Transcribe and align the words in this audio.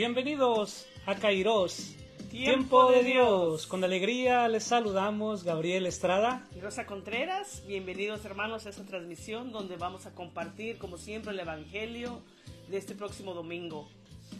Bienvenidos 0.00 0.86
a 1.04 1.14
Kairos, 1.14 1.94
Tiempo 2.30 2.90
de 2.90 3.04
Dios. 3.04 3.66
Con 3.66 3.84
alegría 3.84 4.48
les 4.48 4.64
saludamos 4.64 5.44
Gabriel 5.44 5.84
Estrada 5.84 6.48
y 6.56 6.60
Rosa 6.60 6.86
Contreras. 6.86 7.62
Bienvenidos 7.66 8.24
hermanos 8.24 8.64
a 8.64 8.70
esta 8.70 8.86
transmisión 8.86 9.52
donde 9.52 9.76
vamos 9.76 10.06
a 10.06 10.14
compartir 10.14 10.78
como 10.78 10.96
siempre 10.96 11.32
el 11.32 11.40
Evangelio 11.40 12.22
de 12.70 12.78
este 12.78 12.94
próximo 12.94 13.34
domingo. 13.34 13.90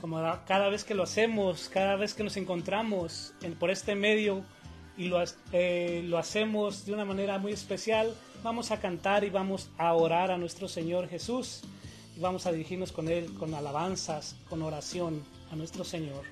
Como 0.00 0.16
cada 0.46 0.70
vez 0.70 0.82
que 0.82 0.94
lo 0.94 1.02
hacemos, 1.02 1.68
cada 1.68 1.96
vez 1.96 2.14
que 2.14 2.24
nos 2.24 2.38
encontramos 2.38 3.34
en, 3.42 3.54
por 3.54 3.70
este 3.70 3.94
medio 3.94 4.42
y 4.96 5.08
lo, 5.08 5.22
eh, 5.52 6.02
lo 6.06 6.16
hacemos 6.16 6.86
de 6.86 6.94
una 6.94 7.04
manera 7.04 7.36
muy 7.36 7.52
especial, 7.52 8.14
vamos 8.42 8.70
a 8.70 8.80
cantar 8.80 9.24
y 9.24 9.28
vamos 9.28 9.68
a 9.76 9.92
orar 9.92 10.30
a 10.30 10.38
nuestro 10.38 10.68
Señor 10.68 11.06
Jesús 11.06 11.60
y 12.16 12.20
vamos 12.20 12.46
a 12.46 12.52
dirigirnos 12.52 12.92
con 12.92 13.10
Él 13.10 13.34
con 13.34 13.52
alabanzas, 13.52 14.36
con 14.48 14.62
oración 14.62 15.22
a 15.50 15.56
nuestro 15.56 15.84
Señor. 15.84 16.24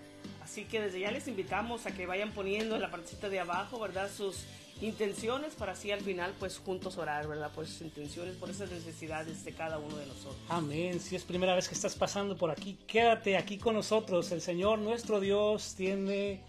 Así 0.43 0.65
que 0.65 0.81
desde 0.81 1.01
ya 1.01 1.11
les 1.11 1.29
invitamos 1.29 1.87
a 1.87 1.93
que 1.93 2.07
vayan 2.07 2.33
poniendo 2.33 2.75
en 2.77 2.83
la 2.83 2.91
partecita 2.91 3.29
de 3.29 3.41
abajo, 3.41 3.79
¿verdad? 3.79 4.11
Sus 4.11 4.45
intenciones 4.81 5.55
para 5.55 5.73
así 5.73 5.91
al 5.91 6.01
final 6.01 6.35
pues 6.39 6.59
juntos 6.59 6.97
orar, 6.99 7.27
¿verdad? 7.27 7.51
Por 7.53 7.67
sus 7.67 7.83
intenciones, 7.83 8.37
por 8.37 8.49
esas 8.51 8.71
necesidades 8.71 9.45
de 9.45 9.53
cada 9.53 9.79
uno 9.79 9.97
de 9.97 10.07
nosotros. 10.07 10.41
Amén. 10.49 11.01
Si 11.01 11.17
es 11.17 11.25
primera 11.25 11.55
vez 11.55 11.69
que 11.69 11.75
estás 11.75 11.97
pasando 11.97 12.37
por 12.37 12.51
aquí, 12.51 12.79
quédate 12.87 13.37
aquí 13.37 13.59
con 13.59 13.75
nosotros. 13.75 14.31
El 14.33 14.41
Señor 14.41 14.79
nuestro 14.79 15.21
Dios 15.21 15.75
tiene 15.75 16.43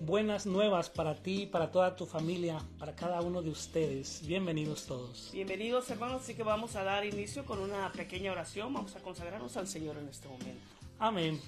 buenas 0.00 0.46
nuevas 0.46 0.90
para 0.90 1.14
ti, 1.14 1.46
para 1.46 1.70
toda 1.70 1.94
tu 1.94 2.06
familia, 2.06 2.58
para 2.78 2.94
cada 2.94 3.20
uno 3.20 3.42
de 3.42 3.50
ustedes. 3.50 4.26
Bienvenidos 4.26 4.86
todos. 4.86 5.30
Bienvenidos 5.32 5.90
hermanos, 5.90 6.22
así 6.22 6.34
que 6.34 6.42
vamos 6.42 6.76
a 6.76 6.84
dar 6.84 7.04
inicio 7.04 7.44
con 7.44 7.58
una 7.58 7.90
pequeña 7.92 8.32
oración. 8.32 8.72
Vamos 8.72 8.96
a 8.96 9.00
consagrarnos 9.00 9.56
al 9.56 9.68
Señor 9.68 9.98
en 9.98 10.08
este 10.08 10.28
momento. 10.28 10.60
Amén. 10.98 11.40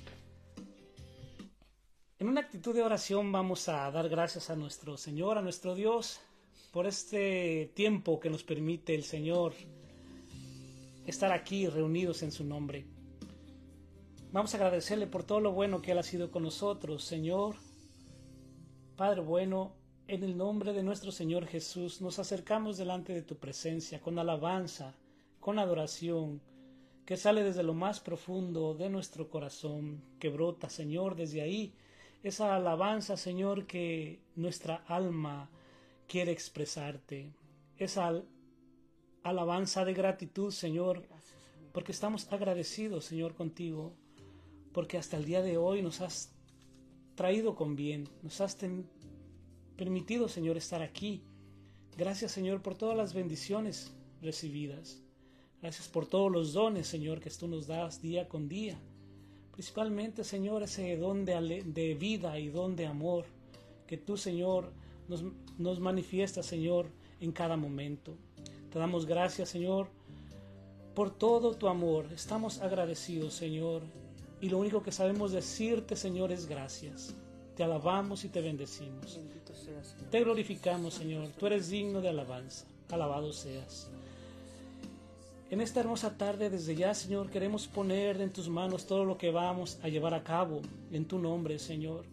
En 2.21 2.29
una 2.29 2.43
actitud 2.43 2.73
de 2.73 2.83
oración 2.83 3.33
vamos 3.33 3.69
a 3.69 3.91
dar 3.91 4.09
gracias 4.09 4.49
a 4.49 4.55
nuestro 4.55 4.97
Señor, 4.97 5.37
a 5.37 5.43
nuestro 5.43 5.75
Dios, 5.75 6.21
por 6.71 6.87
este 6.87 7.73
tiempo 7.75 8.21
que 8.21 8.31
nos 8.31 8.45
permite 8.45 8.95
el 8.95 9.03
Señor 9.03 9.53
estar 11.09 11.33
aquí 11.33 11.67
reunidos 11.67 12.23
en 12.23 12.31
su 12.31 12.45
nombre. 12.45 12.87
Vamos 14.31 14.55
a 14.55 14.59
agradecerle 14.59 15.09
por 15.09 15.25
todo 15.25 15.41
lo 15.41 15.51
bueno 15.51 15.83
que 15.83 15.91
Él 15.91 15.99
ha 15.99 16.05
sido 16.05 16.31
con 16.31 16.45
nosotros, 16.45 17.03
Señor. 17.03 17.57
Padre 18.97 19.21
bueno, 19.21 19.75
en 20.07 20.23
el 20.23 20.37
nombre 20.37 20.73
de 20.73 20.85
nuestro 20.85 21.11
Señor 21.11 21.47
Jesús 21.47 22.01
nos 22.01 22.21
acercamos 22.21 22.77
delante 22.77 23.13
de 23.13 23.23
tu 23.23 23.39
presencia 23.39 24.01
con 24.01 24.21
alabanza, 24.21 24.95
con 25.41 25.59
adoración, 25.59 26.41
que 27.05 27.17
sale 27.17 27.43
desde 27.43 27.65
lo 27.65 27.75
más 27.75 27.99
profundo 27.99 28.75
de 28.75 28.89
nuestro 28.89 29.29
corazón, 29.29 30.01
que 30.21 30.29
brota, 30.29 30.69
Señor, 30.69 31.17
desde 31.17 31.43
ahí 31.43 31.75
esa 32.25 32.57
alabanza, 32.57 33.19
Señor, 33.19 33.67
que 33.67 34.19
nuestra 34.35 34.77
alma 34.89 35.51
quiere 36.09 36.33
expresarte, 36.33 37.35
esa 37.77 38.23
alabanza 39.23 39.85
de 39.85 39.93
gratitud, 39.93 40.51
Señor, 40.51 41.07
porque 41.73 41.93
estamos 41.93 42.33
agradecidos, 42.33 43.05
Señor, 43.05 43.35
contigo, 43.35 43.93
porque 44.73 44.97
hasta 44.97 45.19
el 45.19 45.27
día 45.27 45.43
de 45.43 45.59
hoy 45.59 45.83
nos 45.83 46.01
has 46.01 46.33
traído 47.15 47.55
con 47.55 47.77
bien, 47.77 48.09
nos 48.23 48.41
has 48.41 48.57
permitido, 49.77 50.27
Señor, 50.27 50.57
estar 50.57 50.81
aquí. 50.81 51.23
Gracias, 51.95 52.33
Señor, 52.33 52.63
por 52.63 52.75
todas 52.75 52.97
las 52.97 53.13
bendiciones 53.13 53.93
recibidas. 54.23 55.03
Gracias 55.61 55.89
por 55.89 56.07
todos 56.07 56.33
los 56.33 56.55
dones, 56.55 56.87
Señor, 56.87 57.21
que 57.21 57.29
tú 57.29 57.49
nos 57.49 57.67
das 57.67 58.01
día 58.01 58.29
con 58.29 58.49
día. 58.49 58.81
Principalmente, 59.55 60.25
Señor, 60.25 60.65
ese 60.65 60.97
don 60.97 61.25
de, 61.25 61.97
vida 61.99 62.41
y 62.41 62.49
don 62.49 62.75
de 62.75 62.87
amor 62.87 63.25
que 63.87 63.97
tú, 63.97 64.17
Señor, 64.17 64.73
nos, 65.07 65.23
nos 65.59 65.79
manifiestas, 65.79 66.45
Señor, 66.45 66.87
en 67.21 67.31
cada 67.31 67.57
momento. 67.57 68.17
Te 68.73 68.81
damos 68.81 69.07
gracias, 69.07 69.51
Señor, 69.51 69.87
por 70.93 71.17
todo 71.17 71.55
tu 71.55 71.69
amor. 71.69 72.07
Estamos 72.13 72.63
agradecidos, 72.63 73.35
Señor. 73.35 73.83
Y 74.41 74.49
lo 74.49 74.59
único 74.59 74.83
que 74.83 74.91
sabemos 74.91 75.31
decirte, 75.31 75.95
Señor, 75.95 76.33
es 76.33 76.47
gracias. 76.47 77.15
Te 77.55 77.63
alabamos 77.63 78.25
y 78.25 78.31
te 78.31 78.41
bendecimos. 78.41 79.21
Te 80.11 80.21
glorificamos, 80.25 80.95
Señor. 80.95 81.29
Tú 81.39 81.47
eres 81.47 81.69
digno 81.69 82.01
de 82.01 82.09
alabanza. 82.09 82.67
Alabado 82.91 83.33
seas. 83.33 83.89
En 85.55 85.61
esta 85.61 85.79
hermosa 85.79 86.19
tarde, 86.19 86.51
desde 86.51 86.75
ya, 86.75 86.93
Señor, 86.95 87.31
queremos 87.31 87.69
poner 87.69 88.21
en 88.21 88.33
tus 88.33 88.49
manos 88.49 88.87
todo 88.87 89.05
lo 89.05 89.17
que 89.17 89.31
vamos 89.31 89.79
a 89.85 89.89
llevar 89.89 90.13
a 90.13 90.25
cabo 90.25 90.61
en 90.91 91.05
tu 91.05 91.21
nombre, 91.21 91.61
Señor. 91.61 92.07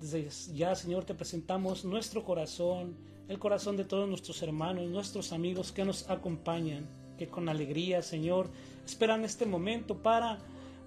Desde 0.00 0.26
ya, 0.54 0.74
Señor, 0.74 1.04
te 1.04 1.12
presentamos 1.12 1.84
nuestro 1.84 2.24
corazón, 2.24 2.96
el 3.28 3.38
corazón 3.38 3.76
de 3.76 3.84
todos 3.84 4.08
nuestros 4.08 4.42
hermanos, 4.42 4.88
nuestros 4.88 5.34
amigos 5.34 5.70
que 5.70 5.84
nos 5.84 6.08
acompañan, 6.08 6.86
que 7.18 7.28
con 7.28 7.50
alegría, 7.50 8.00
Señor, 8.00 8.48
esperan 8.86 9.22
este 9.22 9.44
momento 9.44 9.98
para 9.98 10.38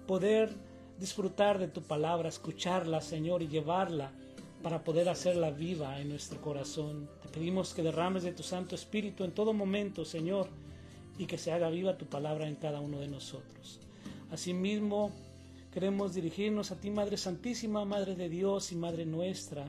poder 0.08 0.50
disfrutar 0.98 1.60
de 1.60 1.68
tu 1.68 1.82
palabra, 1.82 2.28
escucharla, 2.28 3.00
Señor, 3.00 3.42
y 3.42 3.46
llevarla 3.46 4.10
para 4.60 4.82
poder 4.82 5.08
hacerla 5.08 5.52
viva 5.52 6.00
en 6.00 6.08
nuestro 6.08 6.40
corazón. 6.40 7.08
Te 7.22 7.28
pedimos 7.28 7.74
que 7.74 7.84
derrames 7.84 8.24
de 8.24 8.32
tu 8.32 8.42
Santo 8.42 8.74
Espíritu 8.74 9.22
en 9.22 9.30
todo 9.30 9.52
momento, 9.52 10.04
Señor, 10.04 10.48
y 11.18 11.26
que 11.26 11.38
se 11.38 11.52
haga 11.52 11.70
viva 11.70 11.98
tu 11.98 12.06
palabra 12.06 12.48
en 12.48 12.56
cada 12.56 12.80
uno 12.80 12.98
de 12.98 13.08
nosotros. 13.08 13.80
Asimismo, 14.30 15.12
queremos 15.72 16.14
dirigirnos 16.14 16.72
a 16.72 16.80
ti, 16.80 16.90
Madre 16.90 17.16
Santísima, 17.16 17.84
Madre 17.84 18.14
de 18.14 18.28
Dios 18.28 18.72
y 18.72 18.76
Madre 18.76 19.06
nuestra, 19.06 19.66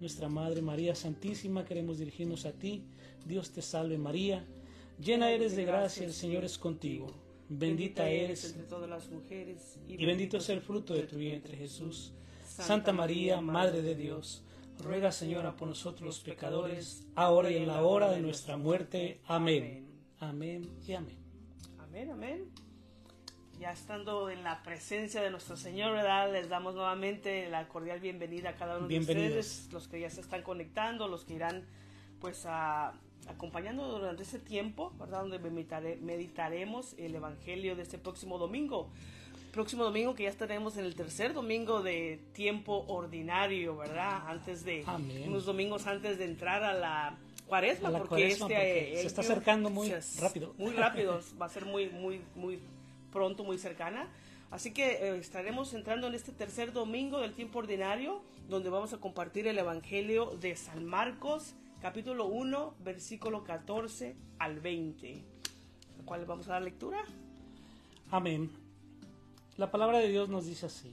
nuestra 0.00 0.28
Madre 0.28 0.62
María 0.62 0.94
Santísima, 0.94 1.64
queremos 1.64 1.98
dirigirnos 1.98 2.46
a 2.46 2.52
ti. 2.52 2.84
Dios 3.24 3.50
te 3.50 3.62
salve 3.62 3.98
María, 3.98 4.44
llena 5.00 5.30
eres 5.30 5.56
de 5.56 5.64
gracia, 5.64 6.04
el 6.04 6.12
Señor 6.12 6.44
es 6.44 6.58
contigo. 6.58 7.12
Bendita 7.48 8.08
eres 8.08 8.44
entre 8.44 8.64
todas 8.64 8.88
las 8.88 9.10
mujeres 9.10 9.78
y 9.86 10.04
bendito 10.06 10.38
es 10.38 10.48
el 10.48 10.60
fruto 10.62 10.94
de 10.94 11.02
tu 11.02 11.16
vientre 11.16 11.56
Jesús. 11.56 12.12
Santa 12.46 12.92
María, 12.92 13.40
Madre 13.40 13.82
de 13.82 13.94
Dios, 13.94 14.44
ruega 14.78 15.12
Señora 15.12 15.56
por 15.56 15.68
nosotros 15.68 16.06
los 16.06 16.20
pecadores, 16.20 17.06
ahora 17.14 17.50
y 17.50 17.56
en 17.56 17.66
la 17.66 17.82
hora 17.82 18.10
de 18.10 18.20
nuestra 18.20 18.56
muerte. 18.56 19.20
Amén. 19.26 19.93
Amén 20.20 20.70
y 20.86 20.92
amén. 20.94 21.18
Amén, 21.78 22.10
amén. 22.10 22.50
Ya 23.58 23.72
estando 23.72 24.30
en 24.30 24.42
la 24.42 24.62
presencia 24.62 25.22
de 25.22 25.30
nuestro 25.30 25.56
Señor, 25.56 25.92
¿verdad? 25.92 26.32
Les 26.32 26.48
damos 26.48 26.74
nuevamente 26.74 27.48
la 27.48 27.68
cordial 27.68 28.00
bienvenida 28.00 28.50
a 28.50 28.54
cada 28.54 28.78
uno 28.78 28.88
de 28.88 28.98
ustedes, 28.98 29.68
los 29.72 29.86
que 29.86 30.00
ya 30.00 30.10
se 30.10 30.20
están 30.20 30.42
conectando, 30.42 31.08
los 31.08 31.24
que 31.24 31.34
irán 31.34 31.64
pues 32.20 32.46
a, 32.46 32.94
acompañando 33.28 33.86
durante 33.86 34.22
ese 34.22 34.38
tiempo, 34.38 34.92
¿verdad? 34.98 35.24
Donde 35.26 35.38
meditaremos 36.00 36.94
el 36.98 37.14
Evangelio 37.14 37.76
de 37.76 37.82
este 37.82 37.98
próximo 37.98 38.38
domingo. 38.38 38.90
Próximo 39.52 39.84
domingo 39.84 40.14
que 40.14 40.24
ya 40.24 40.30
estaremos 40.30 40.76
en 40.76 40.84
el 40.84 40.96
tercer 40.96 41.32
domingo 41.32 41.80
de 41.80 42.20
tiempo 42.32 42.84
ordinario, 42.88 43.76
¿verdad? 43.76 44.22
Antes 44.26 44.64
de 44.64 44.84
unos 45.26 45.44
domingos 45.44 45.86
antes 45.86 46.18
de 46.18 46.24
entrar 46.24 46.64
a 46.64 46.74
la 46.74 47.16
cuaresma, 47.46 47.90
porque 47.98 48.28
este 48.28 48.96
se 48.96 49.06
está 49.06 49.20
acercando 49.20 49.70
muy 49.70 49.92
rápido. 50.20 50.54
Muy 50.58 50.72
rápido, 50.72 51.20
va 51.40 51.46
a 51.46 51.48
ser 51.48 51.64
muy, 51.64 51.88
muy, 51.90 52.20
muy 52.34 52.58
pronto, 53.12 53.44
muy 53.44 53.58
cercana. 53.58 54.08
Así 54.50 54.72
que 54.72 54.92
eh, 54.92 55.16
estaremos 55.18 55.74
entrando 55.74 56.06
en 56.06 56.14
este 56.14 56.32
tercer 56.32 56.72
domingo 56.72 57.20
del 57.20 57.34
tiempo 57.34 57.58
ordinario, 57.58 58.22
donde 58.48 58.70
vamos 58.70 58.92
a 58.92 58.98
compartir 58.98 59.46
el 59.46 59.58
Evangelio 59.58 60.36
de 60.40 60.54
San 60.54 60.84
Marcos, 60.84 61.54
capítulo 61.80 62.26
1, 62.26 62.74
versículo 62.84 63.44
14 63.44 64.14
al 64.38 64.60
20. 64.60 65.22
¿A 66.00 66.04
cuál 66.04 66.24
vamos 66.24 66.48
a 66.48 66.52
dar 66.52 66.62
lectura? 66.62 67.04
Amén. 68.10 68.50
La 69.56 69.70
palabra 69.70 69.98
de 69.98 70.08
Dios 70.08 70.28
nos 70.28 70.46
dice 70.46 70.66
así. 70.66 70.92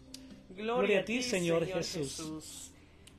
Gloria, 0.55 1.01
a 1.01 1.05
ti, 1.05 1.21
Señor, 1.21 1.65
Jesús. 1.65 2.71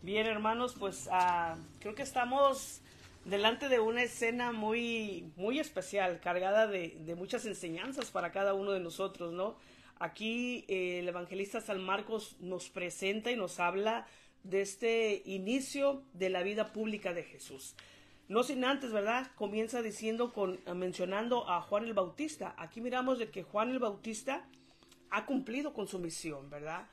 Bien, 0.02 0.26
hermanos, 0.26 0.74
pues 0.78 1.08
ah, 1.12 1.56
creo 1.78 1.94
que 1.94 2.02
estamos 2.02 2.80
delante 3.24 3.68
de 3.68 3.80
una 3.80 4.02
escena 4.02 4.52
muy, 4.52 5.30
muy 5.36 5.58
especial, 5.58 6.20
cargada 6.20 6.66
de, 6.66 7.14
muchas 7.16 7.46
enseñanzas 7.46 8.10
para 8.10 8.32
cada 8.32 8.54
uno 8.54 8.72
de 8.72 8.80
nosotros, 8.80 9.32
¿no? 9.32 9.56
Aquí 9.98 10.64
eh, 10.68 10.98
el 10.98 11.08
evangelista 11.08 11.60
San 11.60 11.80
Marcos 11.80 12.36
nos 12.40 12.68
presenta 12.68 13.30
y 13.30 13.36
nos 13.36 13.60
habla 13.60 14.06
de 14.42 14.62
este 14.62 15.22
inicio 15.24 16.02
de 16.14 16.30
la 16.30 16.42
vida 16.42 16.72
pública 16.72 17.12
de 17.12 17.22
Jesús. 17.22 17.76
No 18.28 18.42
sin 18.42 18.64
antes, 18.64 18.92
¿verdad? 18.92 19.30
Comienza 19.36 19.82
diciendo, 19.82 20.32
con, 20.32 20.58
mencionando 20.74 21.48
a 21.48 21.60
Juan 21.60 21.84
el 21.84 21.94
Bautista. 21.94 22.54
Aquí 22.58 22.80
miramos 22.80 23.18
de 23.18 23.30
que 23.30 23.42
Juan 23.42 23.70
el 23.70 23.78
Bautista 23.78 24.48
ha 25.10 25.26
cumplido 25.26 25.72
con 25.74 25.86
su 25.86 25.98
misión, 25.98 26.50
¿verdad? 26.50 26.88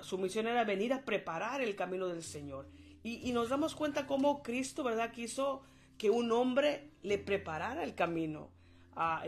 Su 0.00 0.18
misión 0.18 0.46
era 0.46 0.64
venir 0.64 0.92
a 0.92 1.04
preparar 1.04 1.60
el 1.60 1.76
camino 1.76 2.08
del 2.08 2.22
Señor. 2.22 2.68
Y, 3.02 3.30
nos 3.32 3.50
damos 3.50 3.76
cuenta 3.76 4.06
cómo 4.06 4.42
Cristo, 4.42 4.82
¿verdad? 4.82 5.12
Quiso 5.12 5.62
que 5.96 6.10
un 6.10 6.32
hombre 6.32 6.90
le 7.02 7.18
preparara 7.18 7.84
el 7.84 7.94
camino. 7.94 8.50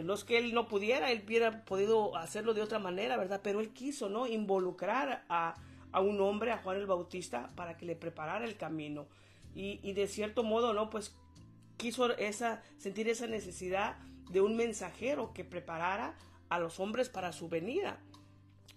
no 0.03 0.15
es 0.15 0.25
que 0.25 0.37
él 0.37 0.53
no 0.53 0.67
pudiera, 0.67 1.13
él 1.13 1.23
hubiera 1.25 1.65
podido 1.65 2.17
hacerlo 2.17 2.55
de 2.55 2.63
otra 2.63 2.81
manera, 2.81 3.17
¿verdad? 3.17 3.41
Pero 3.43 3.61
él 3.61 3.73
quiso, 3.73 4.09
¿no? 4.09 4.27
Involucrar 4.27 5.25
a, 5.29 5.55
un 6.01 6.21
hombre, 6.21 6.51
a 6.51 6.59
Juan 6.59 6.77
el 6.79 6.87
Bautista, 6.87 7.53
para 7.55 7.77
que 7.77 7.87
le 7.87 7.95
preparara 7.95 8.45
el 8.45 8.57
camino. 8.57 9.07
Y, 9.55 9.79
y, 9.83 9.93
de 9.93 10.09
cierto 10.09 10.43
modo, 10.43 10.73
¿no? 10.73 10.91
Pues 10.91 11.15
quiso 11.77 12.17
esa, 12.19 12.63
sentir 12.79 13.09
esa 13.09 13.29
necesidad 13.29 13.97
de 14.29 14.41
un 14.41 14.57
mensajero 14.57 15.33
que 15.33 15.45
preparara 15.45 16.17
a 16.49 16.59
los 16.59 16.81
hombres 16.81 17.09
para 17.09 17.33
su 17.33 17.49
venida. 17.49 18.01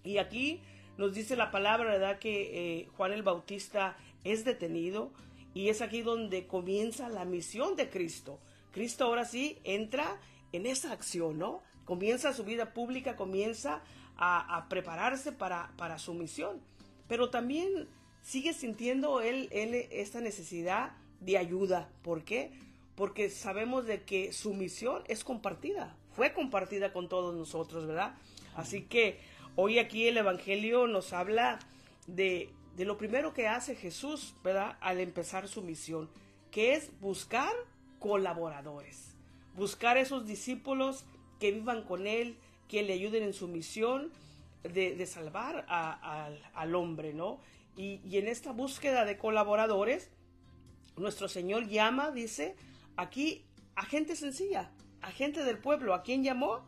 Y 0.04 0.18
aquí 0.18 0.62
nos 1.02 1.14
dice 1.14 1.34
la 1.34 1.50
palabra, 1.50 1.90
¿verdad? 1.90 2.20
Que 2.20 2.82
eh, 2.82 2.88
Juan 2.96 3.12
el 3.12 3.24
Bautista 3.24 3.96
es 4.22 4.44
detenido 4.44 5.10
y 5.52 5.68
es 5.68 5.82
aquí 5.82 6.02
donde 6.02 6.46
comienza 6.46 7.08
la 7.08 7.24
misión 7.24 7.74
de 7.74 7.90
Cristo. 7.90 8.38
Cristo 8.70 9.04
ahora 9.04 9.24
sí 9.24 9.58
entra 9.64 10.20
en 10.52 10.64
esa 10.64 10.92
acción, 10.92 11.38
¿no? 11.38 11.60
Comienza 11.86 12.32
su 12.32 12.44
vida 12.44 12.72
pública, 12.72 13.16
comienza 13.16 13.82
a, 14.16 14.66
prepararse 14.68 15.32
para, 15.32 15.72
para, 15.76 15.98
su 15.98 16.14
misión. 16.14 16.60
Pero 17.08 17.30
también 17.30 17.88
sigue 18.22 18.52
sintiendo 18.52 19.20
él, 19.20 19.48
él 19.50 19.74
esta 19.90 20.20
necesidad 20.20 20.92
de 21.18 21.36
ayuda. 21.36 21.90
¿Por 22.02 22.22
qué? 22.22 22.52
Porque 22.94 23.28
sabemos 23.28 23.86
de 23.86 24.04
que 24.04 24.32
su 24.32 24.54
misión 24.54 25.02
es 25.08 25.24
compartida, 25.24 25.96
fue 26.14 26.32
compartida 26.32 26.92
con 26.92 27.08
todos 27.08 27.34
nosotros, 27.34 27.88
¿verdad? 27.88 28.14
Así 28.54 28.82
que 28.82 29.18
Hoy 29.54 29.78
aquí 29.78 30.08
el 30.08 30.16
Evangelio 30.16 30.86
nos 30.86 31.12
habla 31.12 31.58
de, 32.06 32.50
lo 32.78 32.96
primero 32.96 33.34
que 33.34 33.48
hace 33.48 33.76
Jesús, 33.76 34.34
¿verdad? 34.42 34.78
Al 34.80 34.98
empezar 34.98 35.46
su 35.46 35.60
misión, 35.60 36.08
que 36.50 36.72
es 36.74 36.90
buscar 37.00 37.52
colaboradores, 37.98 39.14
buscar 39.54 39.98
esos 39.98 40.26
discípulos 40.26 41.04
que 41.38 41.52
vivan 41.52 41.82
con 41.84 42.06
Él, 42.06 42.38
que 42.66 42.82
le 42.82 42.94
ayuden 42.94 43.24
en 43.24 43.34
su 43.34 43.46
misión 43.46 44.10
de, 44.62 45.04
salvar 45.04 45.66
al 45.68 46.74
hombre, 46.74 47.12
¿no? 47.12 47.38
Y, 47.76 48.00
y, 48.06 48.16
en 48.16 48.28
esta 48.28 48.52
búsqueda 48.52 49.04
de 49.04 49.18
colaboradores, 49.18 50.10
nuestro 50.96 51.28
Señor 51.28 51.68
llama, 51.68 52.10
dice, 52.10 52.56
aquí 52.96 53.44
a 53.74 53.84
gente 53.84 54.16
sencilla, 54.16 54.70
a 55.02 55.10
gente 55.10 55.44
del 55.44 55.58
pueblo. 55.58 55.92
¿A 55.92 56.02
quién 56.02 56.22
llamó? 56.22 56.64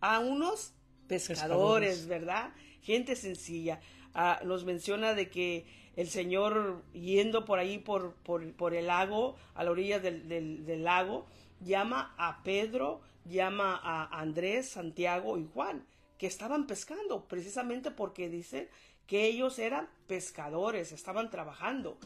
A 0.00 0.18
unos 0.18 0.74
pescadores, 1.08 2.06
¿verdad? 2.06 2.52
Gente 2.82 3.16
sencilla. 3.16 3.80
Ah, 4.14 4.40
nos 4.44 4.64
menciona 4.64 5.14
de 5.14 5.28
que 5.28 5.66
el 5.96 6.08
Señor 6.08 6.82
yendo 6.92 7.44
por 7.44 7.58
ahí 7.58 7.78
por, 7.78 8.14
por, 8.14 8.74
el 8.74 8.86
lago, 8.86 9.36
a 9.54 9.64
la 9.64 9.70
orilla 9.70 10.00
del, 10.00 10.28
del, 10.28 10.84
lago, 10.84 11.26
llama 11.60 12.14
a 12.18 12.42
Pedro, 12.42 13.00
llama 13.24 13.80
a 13.82 14.20
Andrés, 14.20 14.68
Santiago 14.68 15.38
y 15.38 15.48
Juan, 15.52 15.86
que 16.18 16.26
estaban 16.26 16.66
pescando, 16.66 17.24
precisamente 17.24 17.90
porque 17.90 18.28
dicen 18.28 18.68
que 19.06 19.26
ellos 19.26 19.58
eran 19.58 19.88
pescadores, 20.06 20.92
estaban 20.92 21.30
trabajando. 21.30 21.96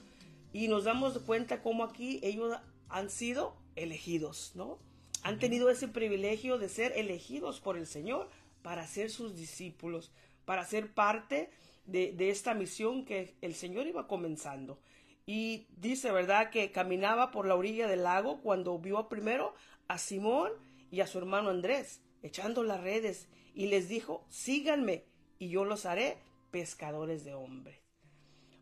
Y 0.53 0.69
nos 0.69 0.85
damos 0.85 1.19
cuenta 1.21 1.63
cómo 1.63 1.85
aquí 1.85 2.21
ellos 2.23 2.57
han 2.89 3.11
sido 3.11 3.55
elegidos, 3.77 4.53
¿no? 4.55 4.79
Han 5.23 5.39
tenido 5.39 5.69
ese 5.71 5.89
privilegio 5.89 6.59
de 6.59 6.69
ser 6.69 6.93
elegidos 6.97 7.61
por 7.61 7.77
el 7.77 7.87
Señor 7.87 8.29
para 8.63 8.87
ser 8.87 9.11
sus 9.11 9.37
discípulos, 9.37 10.13
para 10.45 10.65
ser 10.65 10.93
parte 10.93 11.51
de, 11.85 12.31
esta 12.31 12.55
misión 12.55 13.05
que 13.05 13.35
el 13.41 13.55
Señor 13.55 13.87
iba 13.87 14.07
comenzando. 14.07 14.79
Y 15.27 15.67
dice, 15.77 16.11
¿verdad?, 16.11 16.51
que 16.51 16.71
caminaba 16.71 17.31
por 17.31 17.47
la 17.47 17.55
orilla 17.55 17.87
del 17.87 18.05
lago 18.05 18.41
cuando 18.41 18.79
vio 18.79 19.09
primero 19.09 19.55
a 19.87 19.99
Simón 19.99 20.53
y 20.91 21.01
a 21.01 21.07
su 21.07 21.19
hermano 21.19 21.51
Andrés 21.51 22.01
echando 22.23 22.63
las 22.63 22.81
redes 22.81 23.29
y 23.55 23.67
les 23.67 23.89
dijo, 23.89 24.25
síganme 24.29 25.05
y 25.39 25.51
yo 25.51 25.65
los 25.65 25.87
haré 25.87 26.19
pescadores 26.51 27.25
de 27.25 27.35
hombres. 27.35 27.79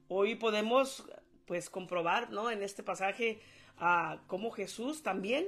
Hoy 0.09 0.35
podemos 0.35 1.05
pues 1.47 1.71
comprobar, 1.71 2.31
¿no? 2.31 2.51
En 2.51 2.63
este 2.63 2.83
pasaje 2.83 3.41
a 3.79 4.23
cómo 4.27 4.51
Jesús 4.51 5.03
también 5.03 5.47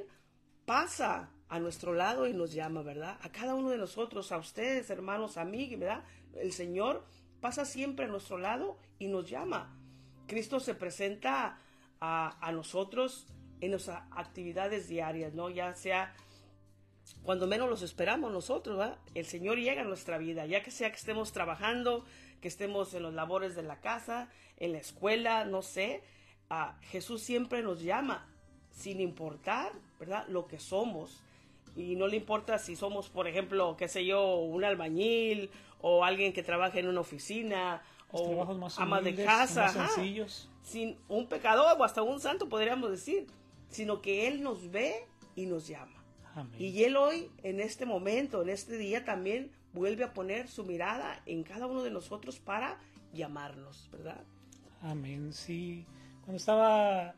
pasa 0.65 1.31
a 1.49 1.59
nuestro 1.59 1.95
lado 1.95 2.27
y 2.27 2.35
nos 2.35 2.53
llama, 2.53 2.83
¿verdad? 2.83 3.19
A 3.23 3.31
cada 3.31 3.55
uno 3.55 3.71
de 3.71 3.79
nosotros, 3.79 4.33
a 4.33 4.39
ustedes, 4.39 4.91
hermanos, 4.91 5.37
a 5.37 5.45
mí, 5.45 5.75
¿verdad? 5.77 6.05
El 6.35 6.53
Señor 6.53 7.05
pasa 7.41 7.65
siempre 7.65 8.05
a 8.05 8.09
nuestro 8.09 8.39
lado 8.39 8.77
y 8.99 9.09
nos 9.09 9.29
llama. 9.29 9.75
Cristo 10.27 10.61
se 10.61 10.75
presenta 10.75 11.59
a, 12.01 12.51
nosotros 12.53 13.27
en 13.61 13.73
nuestras 13.73 14.03
actividades 14.13 14.89
diarias, 14.89 15.35
¿no? 15.35 15.51
Ya 15.51 15.75
sea 15.75 16.15
cuando 17.23 17.47
menos 17.47 17.71
los 17.71 17.83
esperamos 17.83 18.31
nosotros, 18.31 18.77
¿verdad? 18.77 18.99
El 19.15 19.25
Señor 19.25 19.59
llega 19.59 19.81
a 19.81 19.85
nuestra 19.85 20.19
vida, 20.19 20.45
ya 20.47 20.63
que 20.63 20.71
sea 20.71 20.91
que 20.91 20.97
estemos 20.97 21.33
trabajando, 21.33 22.05
que 22.43 22.49
estemos 22.49 22.93
en 22.93 23.03
los 23.03 23.15
labores 23.15 23.57
de 23.57 23.63
la 23.63 23.81
casa, 23.81 24.29
en 24.59 24.73
la 24.73 24.79
escuela, 24.79 25.45
no 25.45 25.63
sé, 25.63 26.03
Jesús 26.83 27.23
siempre 27.23 27.63
nos 27.63 27.83
llama, 27.83 28.29
sin 28.71 29.01
importar, 29.01 29.73
¿verdad? 29.99 30.27
Lo 30.29 30.47
que 30.47 30.59
somos, 30.59 31.23
y 31.77 31.97
no 31.97 32.07
le 32.07 32.17
importa 32.17 32.59
si 32.59 32.77
somos, 32.77 33.09
por 33.09 33.29
ejemplo, 33.29 33.77
qué 33.77 33.89
sé 33.89 34.05
yo, 34.05 34.37
un 34.37 34.65
albañil 34.65 35.51
o 35.81 36.05
alguien 36.05 36.33
que 36.33 36.43
trabaja 36.43 36.79
en 36.79 36.89
una 36.89 37.01
oficina 37.01 37.83
o 38.11 38.47
ama 38.79 39.01
de 39.01 39.15
casa, 39.15 39.69
sencillos. 39.69 40.49
sin 40.63 40.97
un 41.09 41.27
pecador 41.27 41.77
o 41.79 41.85
hasta 41.85 42.03
un 42.03 42.21
santo 42.21 42.49
podríamos 42.49 42.91
decir, 42.91 43.27
sino 43.69 44.01
que 44.01 44.29
él 44.29 44.43
nos 44.43 44.71
ve 44.71 45.07
y 45.37 45.47
nos 45.47 45.69
llama. 45.69 45.95
Y 46.57 46.85
él 46.85 46.97
hoy, 46.97 47.31
en 47.43 47.59
este 47.59 47.85
momento, 47.85 48.43
en 48.43 48.49
este 48.49 48.79
día 48.79 49.05
también 49.05 49.51
vuelve 49.73 50.05
a 50.05 50.13
poner 50.13 50.49
su 50.49 50.65
mirada 50.65 51.21
en 51.27 51.43
cada 51.43 51.67
uno 51.67 51.83
de 51.83 51.91
nosotros 51.91 52.39
para 52.39 52.79
llamarnos, 53.13 53.89
¿verdad? 53.91 54.23
Amén. 54.83 55.33
Sí, 55.33 55.85
cuando 56.21 56.37
estaba 56.37 57.15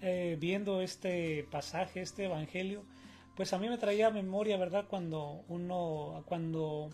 eh, 0.00 0.36
viendo 0.40 0.80
este 0.80 1.46
pasaje, 1.50 2.00
este 2.00 2.24
evangelio, 2.24 2.84
pues 3.36 3.52
a 3.52 3.58
mí 3.58 3.68
me 3.68 3.78
traía 3.78 4.10
memoria, 4.10 4.56
¿verdad? 4.56 4.86
Cuando 4.88 5.44
uno, 5.48 6.22
cuando 6.26 6.90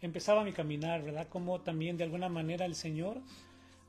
empezaba 0.00 0.44
mi 0.44 0.52
caminar, 0.52 1.02
¿verdad? 1.02 1.28
Como 1.28 1.60
también 1.60 1.96
de 1.96 2.04
alguna 2.04 2.28
manera 2.28 2.64
el 2.64 2.74
Señor 2.74 3.20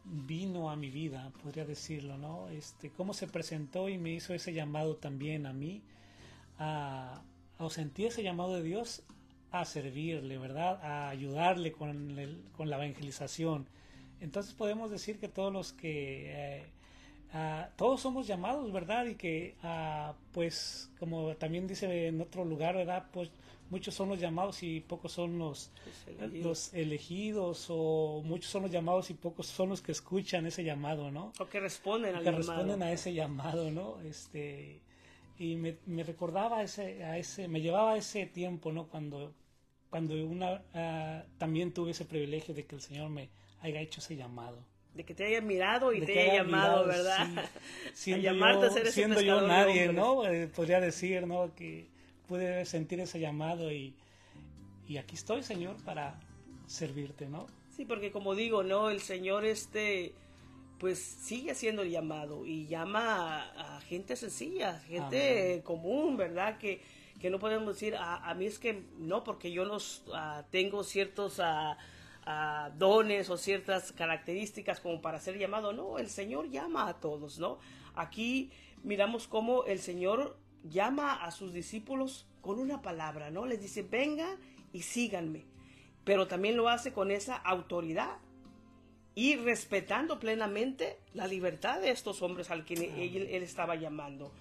vino 0.04 0.70
a 0.70 0.76
mi 0.76 0.90
vida, 0.90 1.32
podría 1.42 1.66
decirlo, 1.66 2.18
¿no? 2.18 2.50
Este, 2.50 2.92
cómo 2.92 3.14
se 3.14 3.28
presentó 3.28 3.90
y 3.90 3.98
me 3.98 4.12
hizo 4.12 4.34
ese 4.34 4.54
llamado 4.54 4.98
también 4.98 5.46
a 5.46 5.54
mí, 5.54 5.82
a, 6.60 7.22
o 7.58 7.70
sentí 7.70 8.06
ese 8.06 8.24
llamado 8.24 8.56
de 8.56 8.64
Dios 8.64 9.04
a 9.52 9.66
servirle, 9.66 10.38
¿verdad? 10.38 10.80
A 10.84 11.10
ayudarle 11.10 11.72
con, 11.72 12.16
con 12.56 12.70
la 12.70 12.76
evangelización. 12.76 13.68
Entonces 14.20 14.54
podemos 14.54 14.92
decir 14.92 15.20
que 15.20 15.28
todos 15.28 15.52
los 15.52 15.74
que... 15.74 16.32
Eh, 16.60 16.66
todos 17.76 18.02
somos 18.02 18.28
llamados, 18.28 18.72
¿verdad? 18.72 19.06
Y 19.06 19.16
que, 19.16 19.56
pues, 20.32 20.90
como 21.00 21.36
también 21.36 21.68
dice 21.68 22.08
en 22.08 22.22
otro 22.22 22.46
lugar, 22.46 22.76
¿verdad? 22.76 23.06
Pues 23.12 23.30
muchos 23.70 23.94
son 23.94 24.10
los 24.10 24.20
llamados 24.20 24.64
y 24.64 24.80
pocos 24.80 25.12
son 25.12 25.38
los 25.40 25.72
elegidos. 26.08 26.46
los 26.46 26.74
elegidos. 26.74 27.66
o 27.70 28.22
muchos 28.24 28.50
son 28.52 28.64
los 28.64 28.72
llamados 28.72 29.10
y 29.10 29.14
pocos 29.14 29.48
son 29.48 29.70
los 29.70 29.82
que 29.82 29.92
escuchan 29.92 30.46
ese 30.46 30.64
llamado, 30.64 31.12
¿no? 31.12 31.34
O 31.40 31.48
que 31.48 31.60
responden 31.60 32.16
al 32.16 32.24
que 32.24 32.32
responden 32.32 32.84
a 32.84 32.92
ese 32.92 33.14
llamado, 33.14 33.72
¿no? 33.72 34.00
Este 34.02 34.82
y 35.38 35.56
me, 35.56 35.78
me, 35.86 36.04
recordaba 36.04 36.64
ese 36.64 37.04
a 37.04 37.18
ese 37.18 37.48
me 37.48 37.60
llevaba 37.62 37.94
a 37.94 37.98
ese 37.98 38.26
tiempo, 38.26 38.72
¿no? 38.72 38.88
Cuando 38.88 39.34
cuando 39.90 40.16
una 40.26 40.64
ah, 40.74 41.24
también 41.38 41.74
tuve 41.74 41.92
ese 41.92 42.06
privilegio 42.06 42.54
de 42.54 42.66
que 42.66 42.76
el 42.76 42.82
Señor 42.82 43.10
me 43.10 43.30
haya 43.62 43.82
hecho 43.82 44.00
ese 44.00 44.16
llamado 44.16 44.64
de 44.96 45.04
que 45.04 45.14
te 45.14 45.26
haya 45.26 45.42
mirado 45.42 45.94
y 45.94 46.02
te 46.02 46.20
haya 46.20 46.44
llamado, 46.44 46.86
¿verdad? 46.86 47.28
Siendo, 47.94 48.32
yo, 48.32 48.92
siendo 48.92 49.22
yo 49.22 49.42
nadie, 49.42 49.92
¿no? 49.92 50.26
Eh, 50.26 50.48
podría 50.48 50.80
decir, 50.80 51.28
¿no? 51.28 51.54
Que 51.54 51.88
pude 52.28 52.66
sentir 52.66 53.00
ese 53.02 53.20
llamado 53.20 53.72
y, 53.72 53.94
y 54.88 54.98
aquí 54.98 55.16
estoy, 55.16 55.44
Señor, 55.44 55.76
para 55.84 56.20
servirte, 56.66 57.28
¿no? 57.28 57.46
Sí, 57.76 57.84
porque 57.84 58.12
como 58.12 58.36
digo, 58.36 58.64
¿no? 58.64 58.90
El 58.90 59.02
Señor 59.02 59.46
este 59.46 60.14
pues 60.80 61.00
sigue 61.00 61.52
haciendo 61.52 61.82
el 61.84 61.90
llamado 61.90 62.46
y 62.46 62.68
llama 62.68 63.50
a, 63.56 63.82
gente 63.82 64.16
sencilla, 64.16 64.80
gente 64.80 65.62
común, 65.64 66.18
¿verdad? 66.18 66.58
Que, 66.58 66.82
que 67.20 67.30
no 67.30 67.40
podemos 67.40 67.74
decir, 67.76 67.96
a, 67.98 68.34
mí 68.34 68.46
es 68.46 68.60
que 68.60 68.84
no, 68.98 69.24
porque 69.24 69.52
yo 69.52 69.66
no 69.66 69.78
ah, 70.14 70.44
tengo 70.52 70.84
ciertos... 70.84 71.42
Uh, 72.28 72.76
dones 72.76 73.30
o 73.30 73.38
ciertas 73.38 73.92
características 73.92 74.80
como 74.80 75.00
para 75.00 75.20
ser 75.20 75.38
llamado. 75.38 75.74
No, 75.74 76.00
el 76.00 76.10
Señor 76.10 76.50
llama 76.50 76.88
a 76.88 77.00
todos, 77.00 77.38
¿no? 77.38 77.60
Aquí 77.94 78.52
miramos 78.84 79.28
cómo 79.28 79.64
el 79.66 79.80
Señor 79.80 80.36
llama 80.64 81.14
a 81.14 81.30
sus 81.30 81.54
discípulos 81.54 82.26
con 82.42 82.60
una 82.60 82.82
palabra, 82.82 83.30
¿no? 83.30 83.46
Les 83.46 83.62
dice, 83.62 83.84
venga 83.84 84.38
y 84.74 84.82
síganme. 84.82 85.46
Pero 86.04 86.28
también 86.28 86.58
lo 86.58 86.68
hace 86.70 86.94
con 86.94 87.12
esa 87.12 87.36
autoridad 87.36 88.18
y 89.16 89.38
respetando 89.38 90.20
plenamente 90.20 91.00
la 91.14 91.28
libertad 91.28 91.80
de 91.80 91.92
estos 91.92 92.22
hombres 92.22 92.52
al 92.52 92.66
que 92.66 92.74
él, 92.74 93.44
estaba 93.44 93.76
llamando. 93.76 94.32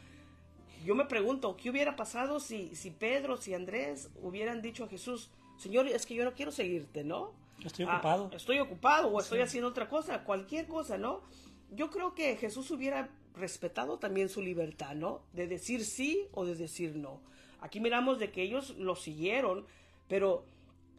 Yo 0.84 0.94
me 0.94 1.04
pregunto, 1.04 1.56
¿qué 1.56 1.70
hubiera 1.70 1.96
pasado 1.96 2.40
si, 2.40 2.74
si 2.74 2.90
Pedro, 2.90 3.36
si 3.36 3.54
Andrés 3.54 4.10
hubieran 4.20 4.60
dicho 4.60 4.84
a 4.84 4.88
Jesús, 4.88 5.30
Señor, 5.56 5.86
es 5.86 6.04
que 6.04 6.14
yo 6.14 6.24
no 6.24 6.34
quiero 6.34 6.50
seguirte, 6.50 7.04
¿no? 7.04 7.32
Estoy 7.62 7.84
ocupado. 7.84 8.30
Ah, 8.32 8.36
estoy 8.36 8.58
ocupado 8.58 9.08
o 9.08 9.20
estoy 9.20 9.40
haciendo 9.40 9.68
otra 9.68 9.88
cosa, 9.88 10.24
cualquier 10.24 10.66
cosa, 10.66 10.98
¿no? 10.98 11.22
Yo 11.70 11.90
creo 11.90 12.14
que 12.14 12.36
Jesús 12.36 12.70
hubiera 12.70 13.10
respetado 13.34 13.98
también 13.98 14.28
su 14.28 14.42
libertad, 14.42 14.94
¿no? 14.94 15.22
De 15.32 15.46
decir 15.46 15.84
sí 15.84 16.28
o 16.32 16.44
de 16.44 16.54
decir 16.54 16.96
no. 16.96 17.20
Aquí 17.60 17.80
miramos 17.80 18.18
de 18.18 18.30
que 18.30 18.42
ellos 18.42 18.76
lo 18.76 18.96
siguieron, 18.96 19.66
pero 20.08 20.44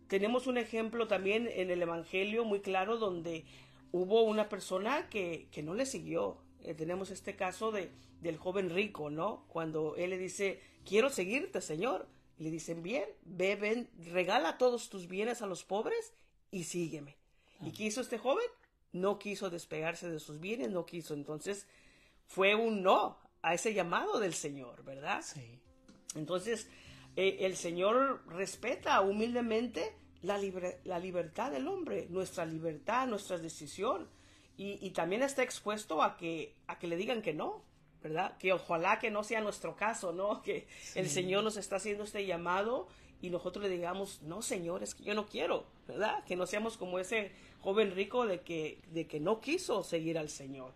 tenemos 0.08 0.48
un 0.48 0.58
ejemplo 0.58 1.08
también 1.08 1.48
en 1.52 1.70
el 1.72 1.82
Evangelio 1.82 2.44
muy 2.44 2.60
claro 2.62 2.98
donde 2.98 3.46
hubo 3.92 4.24
una 4.24 4.50
persona 4.50 5.08
que, 5.10 5.48
que 5.52 5.64
no 5.64 5.74
le 5.74 5.86
siguió. 5.86 6.38
Eh, 6.62 6.74
tenemos 6.74 7.12
este 7.12 7.36
caso 7.36 7.72
de, 7.72 7.92
del 8.22 8.38
joven 8.38 8.70
rico, 8.70 9.10
¿no? 9.10 9.46
Cuando 9.48 9.96
él 9.96 10.10
le 10.10 10.18
dice, 10.18 10.60
quiero 10.84 11.10
seguirte, 11.10 11.62
Señor. 11.62 12.08
Y 12.38 12.44
le 12.44 12.52
dicen, 12.52 12.84
bien, 12.84 13.06
ve, 13.24 13.88
regala 14.12 14.58
todos 14.58 14.90
tus 14.90 15.08
bienes 15.08 15.42
a 15.42 15.48
los 15.48 15.64
pobres 15.64 16.14
y 16.56 16.64
sígueme. 16.64 17.18
¿Y 17.60 17.72
qué 17.74 17.84
hizo 17.84 18.00
este 18.00 18.18
joven? 18.18 18.48
No 18.94 19.20
quiso 19.20 19.50
despegarse 19.50 20.10
de 20.10 20.22
sus 20.22 20.40
bienes, 20.40 20.70
no 20.70 20.86
quiso. 20.86 21.14
Entonces 21.14 21.68
fue 22.28 22.56
un 22.56 22.82
no 22.82 23.20
a 23.42 23.54
ese 23.54 23.74
llamado 23.74 24.20
del 24.22 24.34
Señor, 24.34 24.86
¿verdad? 24.86 25.22
Sí. 25.22 25.60
Entonces 26.16 26.70
eh, 27.18 27.40
el 27.42 27.58
Señor 27.58 28.24
respeta 28.28 29.02
humildemente 29.02 29.94
la, 30.22 30.40
la 30.86 30.98
libertad 30.98 31.52
del 31.52 31.68
hombre, 31.68 32.08
nuestra 32.10 32.46
libertad, 32.46 33.06
nuestra 33.06 33.38
decisión. 33.38 34.08
Y, 34.58 34.92
también 34.92 35.22
está 35.22 35.44
expuesto 35.44 36.02
a 36.02 36.16
que, 36.16 36.56
a 36.68 36.80
que 36.80 36.88
le 36.88 36.96
digan 36.96 37.22
que 37.22 37.34
no, 37.34 37.62
¿verdad? 38.02 38.38
Que 38.38 38.54
ojalá 38.54 39.00
que 39.00 39.12
no 39.12 39.22
sea 39.26 39.42
nuestro 39.42 39.76
caso, 39.76 40.14
¿no? 40.14 40.42
Que 40.46 40.70
el 40.96 41.10
Señor 41.10 41.44
nos 41.44 41.58
está 41.58 41.76
haciendo 41.76 42.06
este 42.06 42.26
llamado 42.26 42.88
y 43.26 43.30
nosotros 43.30 43.64
le 43.64 43.70
digamos, 43.70 44.22
no, 44.22 44.42
Señor, 44.42 44.84
es 44.84 44.94
que 44.94 45.04
yo 45.04 45.16
no 45.16 45.26
quiero, 45.26 45.66
¿verdad? 45.88 46.24
Que 46.26 46.36
no 46.36 46.46
seamos 46.46 46.78
como 46.78 47.00
ese 47.00 47.32
joven 47.60 47.92
rico 47.92 48.28
de 48.28 48.42
que, 48.42 48.80
de 48.92 49.08
que 49.08 49.20
no 49.20 49.42
quiso 49.42 49.84
seguir 49.84 50.18
al 50.18 50.30
Señor. 50.30 50.74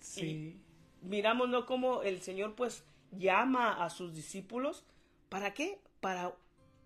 Sí. 0.00 0.56
miramos, 1.02 1.48
¿no? 1.48 1.66
Como 1.66 2.02
el 2.02 2.22
Señor, 2.22 2.54
pues, 2.54 2.84
llama 3.10 3.84
a 3.84 3.90
sus 3.90 4.14
discípulos, 4.14 4.84
¿para 5.28 5.54
qué? 5.54 5.80
Para 6.00 6.34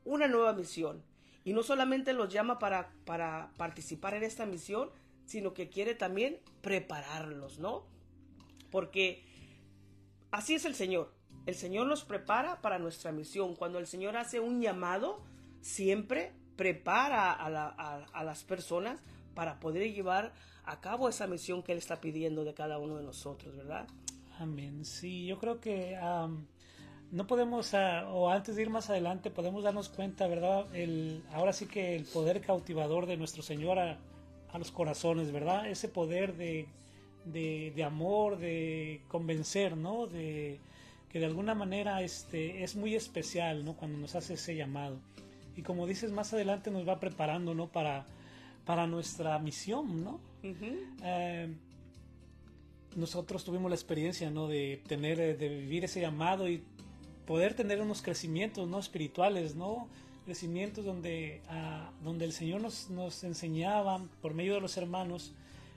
una 0.04 0.28
nueva 0.28 0.54
misión. 0.54 1.02
Y 1.44 1.52
no 1.52 1.62
solamente 1.62 2.14
los 2.14 2.32
llama 2.32 2.58
para, 2.58 2.90
para 3.04 3.52
participar 3.58 4.14
en 4.14 4.22
esta 4.22 4.46
misión, 4.46 4.90
sino 5.26 5.52
que 5.52 5.68
quiere 5.68 5.94
también 5.94 6.40
prepararlos, 6.62 7.58
¿no? 7.58 7.84
Porque 8.70 9.22
así 10.30 10.54
es 10.54 10.64
el 10.64 10.74
Señor. 10.74 11.12
El 11.46 11.54
Señor 11.54 11.86
nos 11.86 12.04
prepara 12.04 12.60
para 12.60 12.78
nuestra 12.78 13.12
misión. 13.12 13.56
Cuando 13.56 13.78
el 13.78 13.86
Señor 13.86 14.16
hace 14.16 14.40
un 14.40 14.60
llamado, 14.60 15.20
siempre 15.60 16.32
prepara 16.56 17.32
a, 17.32 18.24
las 18.24 18.44
personas 18.44 19.00
para 19.34 19.58
poder 19.58 19.92
llevar 19.92 20.32
a 20.64 20.80
cabo 20.80 21.08
esa 21.08 21.26
misión 21.26 21.62
que 21.62 21.72
Él 21.72 21.78
está 21.78 22.00
pidiendo 22.00 22.44
de 22.44 22.54
cada 22.54 22.78
uno 22.78 22.96
de 22.96 23.02
nosotros, 23.02 23.56
¿verdad? 23.56 23.88
Amén. 24.38 24.84
Sí, 24.84 25.26
yo 25.26 25.38
creo 25.38 25.60
que 25.60 25.98
no 27.10 27.26
podemos, 27.26 27.74
ah, 27.74 28.08
o 28.10 28.30
antes 28.30 28.56
de 28.56 28.62
ir 28.62 28.70
más 28.70 28.88
adelante, 28.88 29.30
podemos 29.30 29.62
darnos 29.62 29.88
cuenta, 29.90 30.26
¿verdad? 30.26 30.66
Ahora 31.32 31.52
sí 31.52 31.66
que 31.66 31.94
el 31.94 32.04
poder 32.04 32.40
cautivador 32.40 33.06
de 33.06 33.16
nuestro 33.16 33.42
Señor 33.42 33.78
a, 33.78 33.98
los 34.58 34.70
corazones, 34.70 35.32
¿verdad? 35.32 35.68
Ese 35.68 35.88
poder 35.88 36.36
de, 36.36 36.66
de, 37.24 37.84
amor, 37.84 38.38
de 38.38 39.02
convencer, 39.08 39.76
¿no? 39.76 40.06
De, 40.06 40.60
que 41.12 41.18
de 41.20 41.26
alguna 41.26 41.54
manera 41.54 42.02
este, 42.02 42.64
es 42.64 42.74
muy 42.74 42.94
especial, 42.94 43.64
¿no? 43.64 43.76
Cuando 43.76 43.98
nos 43.98 44.14
hace 44.14 44.34
ese 44.34 44.56
llamado. 44.56 44.98
Y 45.56 45.62
como 45.62 45.86
dices, 45.86 46.10
más 46.10 46.32
adelante 46.32 46.70
nos 46.70 46.88
va 46.88 46.98
preparando, 47.00 47.54
¿no? 47.54 47.68
Para, 47.68 48.06
para 48.64 48.86
nuestra 48.86 49.38
misión, 49.38 50.02
¿no? 50.02 50.20
Eh, 50.42 51.54
nosotros 52.96 53.44
tuvimos 53.44 53.70
la 53.70 53.74
experiencia, 53.74 54.30
¿no? 54.30 54.48
De 54.48 54.82
tener, 54.88 55.20
eh, 55.20 55.34
de 55.34 55.50
vivir 55.50 55.84
ese 55.84 56.00
llamado 56.00 56.48
y 56.48 56.62
poder 57.26 57.52
tener 57.52 57.82
unos 57.82 58.00
crecimientos, 58.00 58.66
¿no? 58.66 58.78
Espirituales, 58.78 59.54
¿no? 59.54 59.88
Crecimientos 60.24 60.86
donde, 60.86 61.42
ah, 61.48 61.90
donde 62.02 62.24
el 62.24 62.32
Señor 62.32 62.62
nos, 62.62 62.88
nos 62.88 63.22
enseñaba 63.22 64.02
por 64.22 64.32
medio 64.32 64.54
de 64.54 64.62
los 64.62 64.78
hermanos 64.78 65.34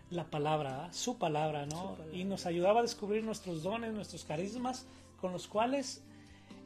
la 0.09 0.29
palabra, 0.29 0.93
su 0.93 1.17
palabra, 1.17 1.65
¿no? 1.65 1.97
Y 2.13 2.23
nos 2.23 2.45
ayudaba 2.45 2.79
a 2.79 2.83
descubrir 2.83 3.25
nuestros 3.25 3.63
dones, 3.63 3.91
nuestros 3.91 4.23
carismas 4.23 4.85
con 5.19 5.31
los 5.31 5.47
cuales 5.47 6.03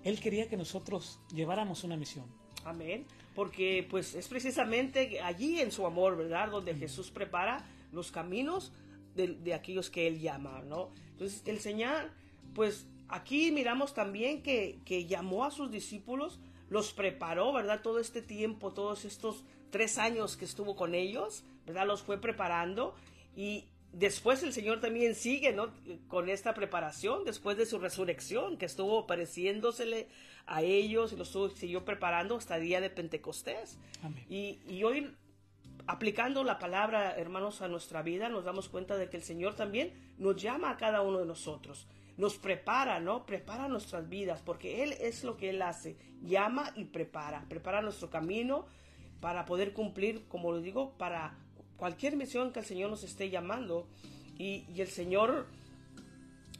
Él 0.04 0.20
quería 0.20 0.48
que 0.50 0.58
nosotros 0.58 1.20
lleváramos 1.34 1.84
una 1.84 1.98
misión. 1.98 2.26
Amén. 2.66 3.06
Porque 3.36 3.88
pues 3.90 4.16
es 4.16 4.28
precisamente 4.28 5.22
allí 5.22 5.60
en 5.60 5.72
su 5.72 5.86
amor, 5.86 6.18
¿verdad? 6.18 6.50
Donde 6.52 6.76
Jesús 6.76 7.12
prepara 7.12 7.66
los 7.92 8.12
caminos 8.12 8.72
de, 9.16 9.54
aquellos 9.54 9.90
que 9.90 10.08
Él 10.08 10.20
llama, 10.20 10.62
¿no? 10.66 10.92
Entonces 11.12 11.44
el 11.46 11.60
Señor, 11.60 12.12
pues 12.54 12.88
aquí 13.08 13.52
miramos 13.52 13.94
también 13.94 14.42
que, 14.42 14.80
que 14.86 15.06
llamó 15.06 15.46
a 15.46 15.52
sus 15.52 15.72
discípulos, 15.72 16.40
los 16.70 16.94
preparó, 16.94 17.52
¿verdad? 17.52 17.82
Todo 17.82 18.00
este 18.00 18.22
tiempo, 18.22 18.72
todos 18.72 19.06
estos 19.06 19.44
tres 19.72 19.98
años 19.98 20.38
que 20.38 20.46
estuvo 20.46 20.76
con 20.76 20.96
ellos, 20.96 21.44
¿verdad? 21.66 21.88
Los 21.88 22.02
fue 22.02 22.20
preparando 22.20 22.96
y, 23.36 23.66
después 23.92 24.44
el 24.44 24.54
Señor 24.54 24.80
también 24.80 25.16
sigue 25.16 25.54
¿no? 25.54 25.72
con 26.08 26.30
esta 26.30 26.54
preparación 26.54 27.26
después 27.26 27.58
de 27.58 27.66
su 27.66 27.80
resurrección, 27.80 28.58
que 28.58 28.66
estuvo 28.66 29.08
pareciéndosele 29.08 30.08
a 30.46 30.62
ellos 30.62 31.14
y 31.14 31.16
los 31.16 31.38
siguió 31.56 31.86
preparando 31.86 32.36
hasta 32.36 32.58
el 32.58 32.64
día 32.64 32.82
de 32.82 32.90
Pentecostés. 32.90 33.78
Y, 34.30 34.60
y, 34.68 34.84
hoy, 34.84 35.16
aplicando 35.88 36.44
la 36.44 36.60
palabra, 36.60 37.16
hermanos, 37.16 37.62
a 37.62 37.68
nuestra 37.68 38.02
vida, 38.02 38.30
nos 38.30 38.46
damos 38.46 38.70
cuenta 38.70 38.98
de 38.98 39.10
que 39.10 39.18
el 39.18 39.24
Señor 39.24 39.56
también 39.56 39.94
nos 40.18 40.42
llama 40.42 40.72
a 40.72 40.78
cada 40.78 41.02
uno 41.02 41.20
de 41.20 41.26
nosotros. 41.26 41.88
Nos 42.18 42.38
prepara, 42.38 43.00
¿no? 43.00 43.26
Prepara 43.26 43.68
nuestras 43.68 44.10
vidas, 44.10 44.42
porque 44.44 44.84
Él 44.84 44.94
es 45.00 45.24
lo 45.24 45.38
que 45.38 45.52
Él 45.52 45.62
hace. 45.62 45.98
Llama 46.22 46.74
y 46.76 46.86
prepara. 46.86 47.46
Prepara 47.48 47.82
nuestro 47.82 48.10
camino 48.10 48.66
para 49.22 49.46
poder 49.46 49.74
cumplir, 49.74 50.28
como 50.28 50.52
lo 50.52 50.60
digo, 50.60 50.98
para 50.98 51.38
cualquier 51.80 52.16
misión 52.16 52.52
que 52.52 52.60
el 52.60 52.66
Señor 52.66 52.90
nos 52.90 53.04
esté 53.04 53.30
llamando 53.30 53.88
y, 54.38 54.66
el 54.78 54.88
Señor 54.88 55.48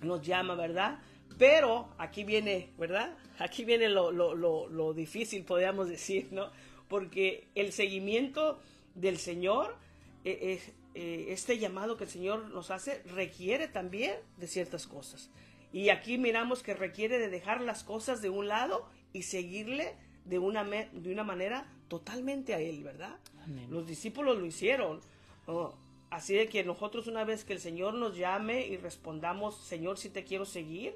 nos 0.02 0.22
llama, 0.22 0.56
¿verdad? 0.56 1.00
Pero 1.38 1.90
aquí 1.98 2.24
viene, 2.24 2.70
¿verdad? 2.78 3.16
Aquí 3.40 3.64
viene 3.64 3.88
lo, 3.88 4.12
lo, 4.12 4.36
lo, 4.36 4.94
difícil, 4.94 5.46
podríamos 5.46 5.88
decir, 5.88 6.28
¿no? 6.32 6.50
porque 6.90 7.48
el 7.56 7.72
seguimiento 7.72 8.60
del 8.96 9.18
Señor, 9.18 9.78
eh, 10.26 10.60
eh, 10.96 11.28
este 11.30 11.58
llamado 11.58 11.96
que 11.96 12.04
el 12.04 12.10
Señor 12.10 12.50
nos 12.50 12.72
hace, 12.72 13.02
requiere 13.04 13.70
también 13.70 14.16
de 14.38 14.48
ciertas 14.48 14.88
cosas. 14.88 15.30
Y 15.72 15.90
aquí 15.90 16.18
miramos 16.18 16.64
que 16.64 16.74
requiere 16.74 17.20
de 17.20 17.30
dejar 17.30 17.62
las 17.62 17.84
cosas 17.84 18.22
de 18.22 18.30
un 18.30 18.48
lado 18.48 18.90
y 19.14 19.24
seguirle 19.24 19.96
de 20.26 20.40
una, 20.40 20.64
de 20.64 21.12
una 21.12 21.24
manera 21.24 21.66
totalmente 21.88 22.54
a 22.54 22.60
Él, 22.60 22.84
¿verdad? 22.84 23.18
Los 23.70 23.88
discípulos 23.88 24.38
lo 24.38 24.46
hicieron. 24.46 25.02
así 26.12 26.36
de 26.36 26.48
que 26.48 26.64
nosotros 26.64 27.08
una 27.08 27.24
vez 27.24 27.44
que 27.44 27.54
el 27.54 27.60
Señor 27.60 27.96
nos 27.96 28.16
llame 28.16 28.68
y 28.68 28.78
respondamos, 28.78 29.58
Señor, 29.58 29.98
si 29.98 30.10
te 30.10 30.24
quiero 30.24 30.46
seguir, 30.46 30.96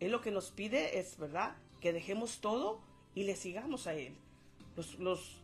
Él 0.00 0.10
lo 0.10 0.20
que 0.20 0.30
nos 0.30 0.50
pide 0.50 0.98
es, 0.98 1.16
¿verdad? 1.18 1.56
Que 1.80 1.92
dejemos 1.92 2.40
todo 2.40 2.80
y 3.14 3.24
le 3.24 3.36
sigamos 3.36 3.86
a 3.86 3.94
Él. 3.94 4.14
Los, 4.76 4.98
los 4.98 5.36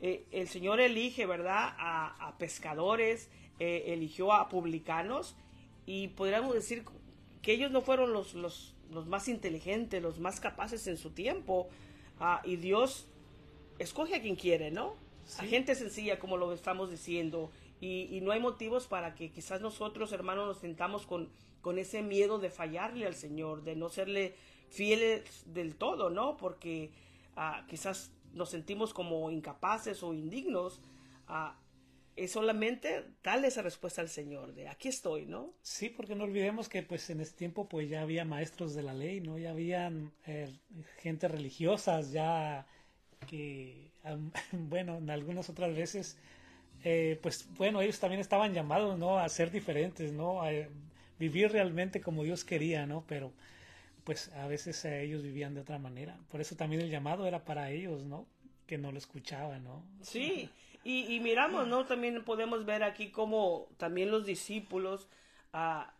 eh, 0.00 0.24
el 0.30 0.48
Señor 0.48 0.80
elige, 0.80 1.26
¿verdad? 1.26 1.74
A, 1.78 2.34
pescadores, 2.38 3.28
eh, 3.58 3.84
eligió 3.88 4.32
a 4.32 4.48
publicanos 4.48 5.34
y 5.86 6.08
podríamos 6.08 6.54
decir 6.54 6.84
que 7.42 7.52
ellos 7.52 7.70
no 7.70 7.80
fueron 7.80 8.12
los, 8.12 8.34
los, 8.34 8.74
los 8.90 9.06
más 9.06 9.28
inteligentes, 9.28 10.02
los 10.02 10.20
más 10.20 10.40
capaces 10.40 10.86
en 10.86 10.96
su 10.96 11.10
tiempo. 11.10 11.68
Ah, 12.18 12.40
y 12.44 12.56
Dios 12.56 13.06
escoge 13.78 14.16
a 14.16 14.22
quien 14.22 14.36
quiere, 14.36 14.70
¿no? 14.70 14.94
A 15.38 15.44
gente 15.44 15.74
sencilla, 15.74 16.18
como 16.18 16.36
lo 16.36 16.52
estamos 16.52 16.90
diciendo. 16.90 17.50
Y, 17.80 18.08
y, 18.10 18.20
no 18.20 18.32
hay 18.32 18.40
motivos 18.40 18.86
para 18.86 19.14
que 19.14 19.30
quizás 19.30 19.60
nosotros, 19.60 20.12
hermanos, 20.12 20.46
nos 20.46 20.58
sentamos 20.58 21.04
con, 21.06 21.28
con 21.60 21.78
ese 21.78 22.02
miedo 22.02 22.38
de 22.38 22.48
fallarle 22.48 23.06
al 23.06 23.14
Señor, 23.14 23.62
de 23.64 23.76
no 23.76 23.88
serle 23.88 24.34
fieles 24.70 25.42
del 25.52 25.74
todo, 25.74 26.10
¿no? 26.10 26.36
Porque 26.36 26.90
ah, 27.36 27.66
quizás 27.68 28.12
nos 28.32 28.50
sentimos 28.50 28.94
como 28.94 29.30
incapaces 29.30 30.02
o 30.02 30.14
indignos. 30.14 30.80
Ah, 31.28 31.58
es 32.16 32.32
solamente 32.32 33.04
darle 33.22 33.48
esa 33.48 33.60
respuesta 33.60 34.00
al 34.00 34.08
Señor, 34.08 34.54
de 34.54 34.68
aquí 34.68 34.88
estoy, 34.88 35.26
¿no? 35.26 35.52
Sí, 35.60 35.90
porque 35.90 36.14
no 36.14 36.24
olvidemos 36.24 36.68
que 36.68 36.82
pues 36.82 37.08
en 37.10 37.20
ese 37.20 37.34
tiempo 37.34 37.68
pues 37.68 37.90
ya 37.90 38.00
había 38.00 38.24
maestros 38.24 38.74
de 38.74 38.82
la 38.82 38.94
ley, 38.94 39.20
¿no? 39.20 39.38
Ya 39.38 39.50
habían 39.50 40.12
eh, 40.26 40.50
gente 40.98 41.28
religiosas, 41.28 42.12
ya 42.12 42.66
que, 43.28 43.90
bueno, 44.52 44.96
en 44.96 45.10
algunas 45.10 45.50
otras 45.50 45.76
veces, 45.76 46.16
eh, 46.84 47.18
pues 47.22 47.48
bueno, 47.56 47.82
ellos 47.82 48.00
también 48.00 48.20
estaban 48.20 48.54
llamados, 48.54 48.98
¿no? 48.98 49.18
A 49.18 49.28
ser 49.28 49.50
diferentes, 49.50 50.10
¿no? 50.12 50.42
A 50.42 50.50
vivir 51.18 51.52
realmente 51.52 52.00
como 52.00 52.24
Dios 52.24 52.44
quería, 52.44 52.86
¿no? 52.86 53.04
Pero 53.06 53.30
pues 54.04 54.32
a 54.32 54.46
veces 54.46 54.82
ellos 54.86 55.22
vivían 55.22 55.52
de 55.52 55.60
otra 55.60 55.78
manera. 55.78 56.16
Por 56.30 56.40
eso 56.40 56.56
también 56.56 56.80
el 56.80 56.90
llamado 56.90 57.26
era 57.26 57.44
para 57.44 57.70
ellos, 57.70 58.04
¿no? 58.04 58.26
Que 58.66 58.78
no 58.78 58.90
lo 58.90 58.98
escuchaban, 58.98 59.64
¿no? 59.64 59.84
Sí, 60.00 60.48
y, 60.88 61.20
miramos, 61.20 61.66
¿no? 61.66 61.84
También 61.86 62.22
podemos 62.24 62.64
ver 62.64 62.82
aquí 62.82 63.10
como 63.10 63.68
también 63.76 64.10
los 64.10 64.24
discípulos, 64.24 65.08
ah, 65.52 65.92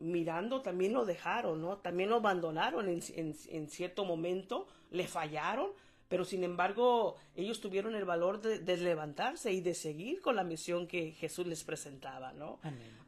mirando, 0.00 0.62
también 0.62 0.92
lo 0.92 1.04
dejaron, 1.04 1.60
¿no? 1.62 1.78
También 1.78 2.10
lo 2.10 2.16
abandonaron 2.16 2.88
en, 2.88 3.02
en 3.14 3.68
cierto 3.68 4.04
momento, 4.04 4.66
le 4.90 5.06
fallaron, 5.06 5.70
pero 6.10 6.24
sin 6.24 6.42
embargo 6.42 7.14
ellos 7.36 7.60
tuvieron 7.60 7.94
el 7.94 8.04
valor 8.04 8.40
de, 8.40 8.76
levantarse 8.76 9.52
y 9.52 9.60
de 9.60 9.74
seguir 9.74 10.20
con 10.20 10.34
la 10.34 10.42
misión 10.42 10.88
que 10.88 11.12
Jesús 11.12 11.46
les 11.46 11.62
presentaba, 11.62 12.32
¿no? 12.32 12.58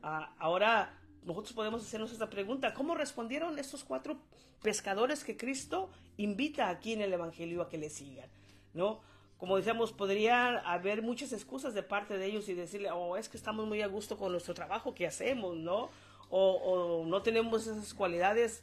Ah, 0.05 0.33
ahora 0.39 1.01
nosotros 1.25 1.53
podemos 1.53 1.83
hacernos 1.83 2.13
esta 2.13 2.31
pregunta, 2.31 2.73
¿cómo 2.73 2.95
respondieron 2.95 3.59
estos 3.59 3.83
cuatro 3.83 4.19
pescadores 4.63 5.25
que 5.25 5.37
Cristo 5.37 5.91
invita 6.17 6.69
aquí 6.69 6.93
en 6.93 7.01
el 7.01 7.13
Evangelio 7.13 7.63
a 7.63 7.69
que 7.69 7.77
le 7.77 7.91
sigan, 7.91 8.31
¿no? 8.73 9.01
Como 9.43 9.57
decíamos, 9.57 9.91
podría 9.91 10.59
haber 10.59 11.03
muchas 11.03 11.33
excusas 11.33 11.75
de 11.75 11.83
parte 11.83 12.17
de 12.17 12.27
ellos 12.27 12.49
y 12.49 12.55
decirle, 12.55 12.93
oh, 12.93 13.17
es 13.17 13.29
que 13.29 13.37
estamos 13.37 13.67
muy 13.67 13.83
a 13.83 13.89
gusto 13.89 14.17
con 14.17 14.31
nuestro 14.31 14.55
trabajo 14.55 14.95
que 14.95 15.05
hacemos, 15.05 15.57
¿no? 15.57 15.91
O, 16.31 16.53
o 16.53 17.07
no 17.07 17.23
tenemos 17.23 17.66
esas 17.66 17.93
cualidades 17.93 18.62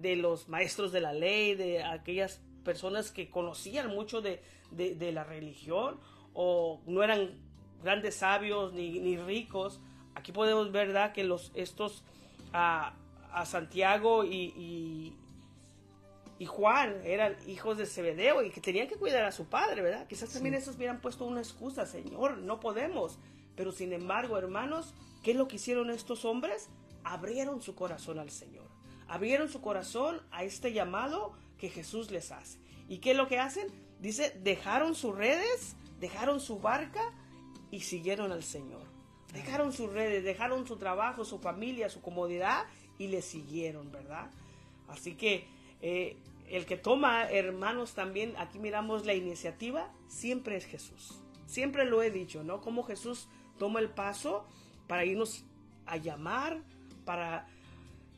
de 0.00 0.16
los 0.16 0.48
maestros 0.48 0.92
de 0.92 1.00
la 1.00 1.12
ley, 1.12 1.54
de 1.54 1.82
aquellas 1.82 2.40
personas 2.64 3.10
que 3.10 3.30
conocían 3.30 3.88
mucho 3.88 4.20
de, 4.22 4.40
la 5.12 5.24
religión 5.24 5.98
o 6.34 6.80
no 6.86 7.02
eran 7.02 7.30
grandes 7.82 8.16
sabios 8.16 8.72
ni, 8.72 9.16
ricos. 9.16 9.80
Aquí 10.14 10.32
podemos 10.32 10.70
ver 10.72 10.88
¿verdad? 10.88 11.12
que 11.12 11.24
los, 11.24 11.50
estos 11.54 12.04
a, 12.52 12.94
Santiago 13.44 14.24
y, 14.24 15.16
y, 16.38 16.46
Juan 16.46 17.02
eran 17.04 17.36
hijos 17.46 17.76
de 17.76 17.84
Zebedeo 17.84 18.42
y 18.42 18.50
que 18.50 18.62
tenían 18.62 18.88
que 18.88 18.96
cuidar 18.96 19.24
a 19.24 19.30
su 19.30 19.46
padre, 19.46 19.82
¿verdad? 19.82 20.06
Quizás 20.08 20.32
también 20.32 20.54
esos 20.54 20.76
hubieran 20.76 21.00
puesto 21.00 21.26
una 21.26 21.40
excusa, 21.40 21.84
Señor, 21.84 22.38
no 22.38 22.60
podemos. 22.60 23.18
Pero 23.56 23.72
sin 23.72 23.92
embargo, 23.92 24.38
hermanos, 24.38 24.94
¿qué 25.22 25.32
es 25.32 25.36
lo 25.36 25.48
que 25.48 25.56
hicieron 25.56 25.90
estos 25.90 26.24
hombres? 26.24 26.70
Abrieron 27.04 27.60
su 27.60 27.74
corazón 27.74 28.18
al 28.18 28.30
Señor 28.30 28.69
abrieron 29.10 29.48
su 29.48 29.60
corazón 29.60 30.22
a 30.30 30.44
este 30.44 30.72
llamado 30.72 31.32
que 31.58 31.68
Jesús 31.68 32.12
les 32.12 32.30
hace. 32.30 32.60
¿Y 32.88 32.98
qué 32.98 33.10
es 33.10 33.16
lo 33.16 33.26
que 33.26 33.40
hacen? 33.40 33.66
Dice, 33.98 34.38
dejaron 34.42 34.94
sus 34.94 35.16
redes, 35.16 35.74
dejaron 35.98 36.38
su 36.40 36.60
barca 36.60 37.02
y 37.72 37.80
siguieron 37.80 38.30
al 38.30 38.44
Señor. 38.44 38.82
Dejaron 39.32 39.72
sus 39.72 39.92
redes, 39.92 40.22
dejaron 40.22 40.64
su 40.64 40.76
trabajo, 40.76 41.24
su 41.24 41.40
familia, 41.40 41.88
su 41.88 42.00
comodidad 42.00 42.66
y 42.98 43.08
le 43.08 43.20
siguieron, 43.20 43.90
¿verdad? 43.90 44.30
Así 44.86 45.16
que 45.16 45.44
eh, 45.82 46.16
el 46.48 46.64
que 46.64 46.76
toma, 46.76 47.28
hermanos, 47.28 47.94
también 47.94 48.34
aquí 48.38 48.60
miramos 48.60 49.06
la 49.06 49.14
iniciativa, 49.14 49.92
siempre 50.06 50.56
es 50.56 50.66
Jesús. 50.66 51.20
Siempre 51.46 51.84
lo 51.84 52.00
he 52.02 52.12
dicho, 52.12 52.44
¿no? 52.44 52.60
Como 52.60 52.84
Jesús 52.84 53.28
toma 53.58 53.80
el 53.80 53.90
paso 53.90 54.46
para 54.86 55.04
irnos 55.04 55.44
a 55.86 55.96
llamar, 55.96 56.62
para 57.04 57.48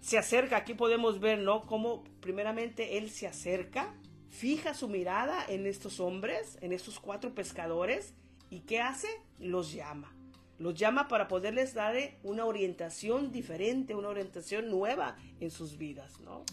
se 0.02 0.18
acerca, 0.18 0.56
aquí 0.56 0.74
podemos 0.74 1.20
ver, 1.20 1.38
¿no? 1.38 1.64
Cómo 1.64 2.02
primeramente 2.20 2.98
él 2.98 3.08
se 3.08 3.28
acerca, 3.28 3.94
fija 4.28 4.74
su 4.74 4.88
mirada 4.88 5.46
en 5.48 5.64
estos 5.64 6.00
hombres, 6.00 6.58
en 6.60 6.72
estos 6.72 6.98
cuatro 6.98 7.34
pescadores, 7.34 8.12
y 8.50 8.60
¿qué 8.60 8.80
hace? 8.80 9.06
Los 9.38 9.72
llama. 9.72 10.12
Los 10.58 10.74
llama 10.74 11.06
para 11.06 11.28
poderles 11.28 11.72
dar 11.72 11.94
una 12.24 12.44
orientación 12.44 13.30
diferente, 13.30 13.94
una 13.94 14.08
orientación 14.08 14.70
nueva 14.70 15.16
en 15.38 15.52
sus 15.52 15.78
vidas, 15.78 16.18
¿no? 16.20 16.44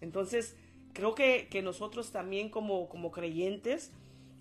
Entonces, 0.00 0.54
creo 0.92 1.16
que, 1.16 1.48
nosotros 1.64 2.12
también 2.12 2.48
como, 2.48 2.88
como 2.88 3.10
creyentes 3.10 3.90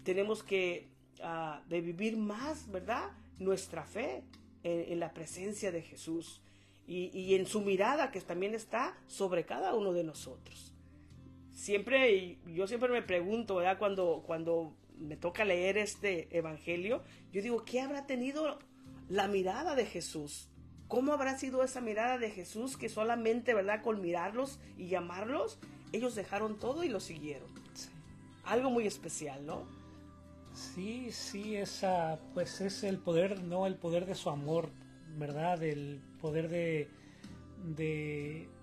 tenemos 0.03 0.43
que 0.43 0.89
uh, 1.23 1.67
de 1.69 1.81
vivir 1.81 2.17
más, 2.17 2.69
¿verdad? 2.71 3.09
Nuestra 3.39 3.83
fe 3.83 4.23
en 4.63 4.99
la 4.99 5.13
presencia 5.13 5.71
de 5.71 5.81
Jesús 5.81 6.39
y, 6.87 7.35
en 7.35 7.45
su 7.45 7.61
mirada 7.61 8.11
que 8.11 8.19
también 8.21 8.53
está 8.53 8.97
sobre 9.07 9.45
cada 9.45 9.73
uno 9.73 9.93
de 9.93 10.03
nosotros. 10.03 10.73
Siempre, 11.53 12.37
yo 12.47 12.67
siempre 12.67 12.89
me 12.89 13.01
pregunto, 13.01 13.55
¿verdad? 13.55 13.77
Cuando, 13.77 14.23
cuando 14.25 14.75
me 14.97 15.15
toca 15.15 15.45
leer 15.45 15.77
este 15.77 16.27
evangelio, 16.37 17.03
yo 17.31 17.41
digo, 17.41 17.63
¿qué 17.63 17.81
habrá 17.81 18.05
tenido 18.05 18.59
la 19.07 19.27
mirada 19.27 19.75
de 19.75 19.85
Jesús? 19.85 20.49
¿Cómo 20.87 21.13
habrá 21.13 21.37
sido 21.37 21.63
esa 21.63 21.79
mirada 21.79 22.17
de 22.17 22.29
Jesús 22.29 22.75
que 22.75 22.89
solamente, 22.89 23.53
¿verdad? 23.53 23.81
Con 23.81 24.01
mirarlos 24.01 24.59
y 24.77 24.87
llamarlos, 24.87 25.59
ellos 25.93 26.15
dejaron 26.15 26.59
todo 26.59 26.83
y 26.83 26.89
lo 26.89 26.99
siguieron. 26.99 27.49
Algo 28.43 28.69
muy 28.69 28.85
especial, 28.85 29.45
¿no? 29.45 29.65
Sí, 30.53 31.11
sí, 31.11 31.55
esa, 31.55 32.19
pues 32.33 32.61
es 32.61 32.83
el 32.83 32.99
poder, 32.99 33.41
¿no? 33.41 33.65
El 33.65 33.75
poder 33.75 34.05
de 34.05 34.15
su 34.15 34.29
amor, 34.29 34.69
¿verdad? 35.17 35.63
El 35.63 36.01
poder 36.23 36.47
de, 36.47 36.87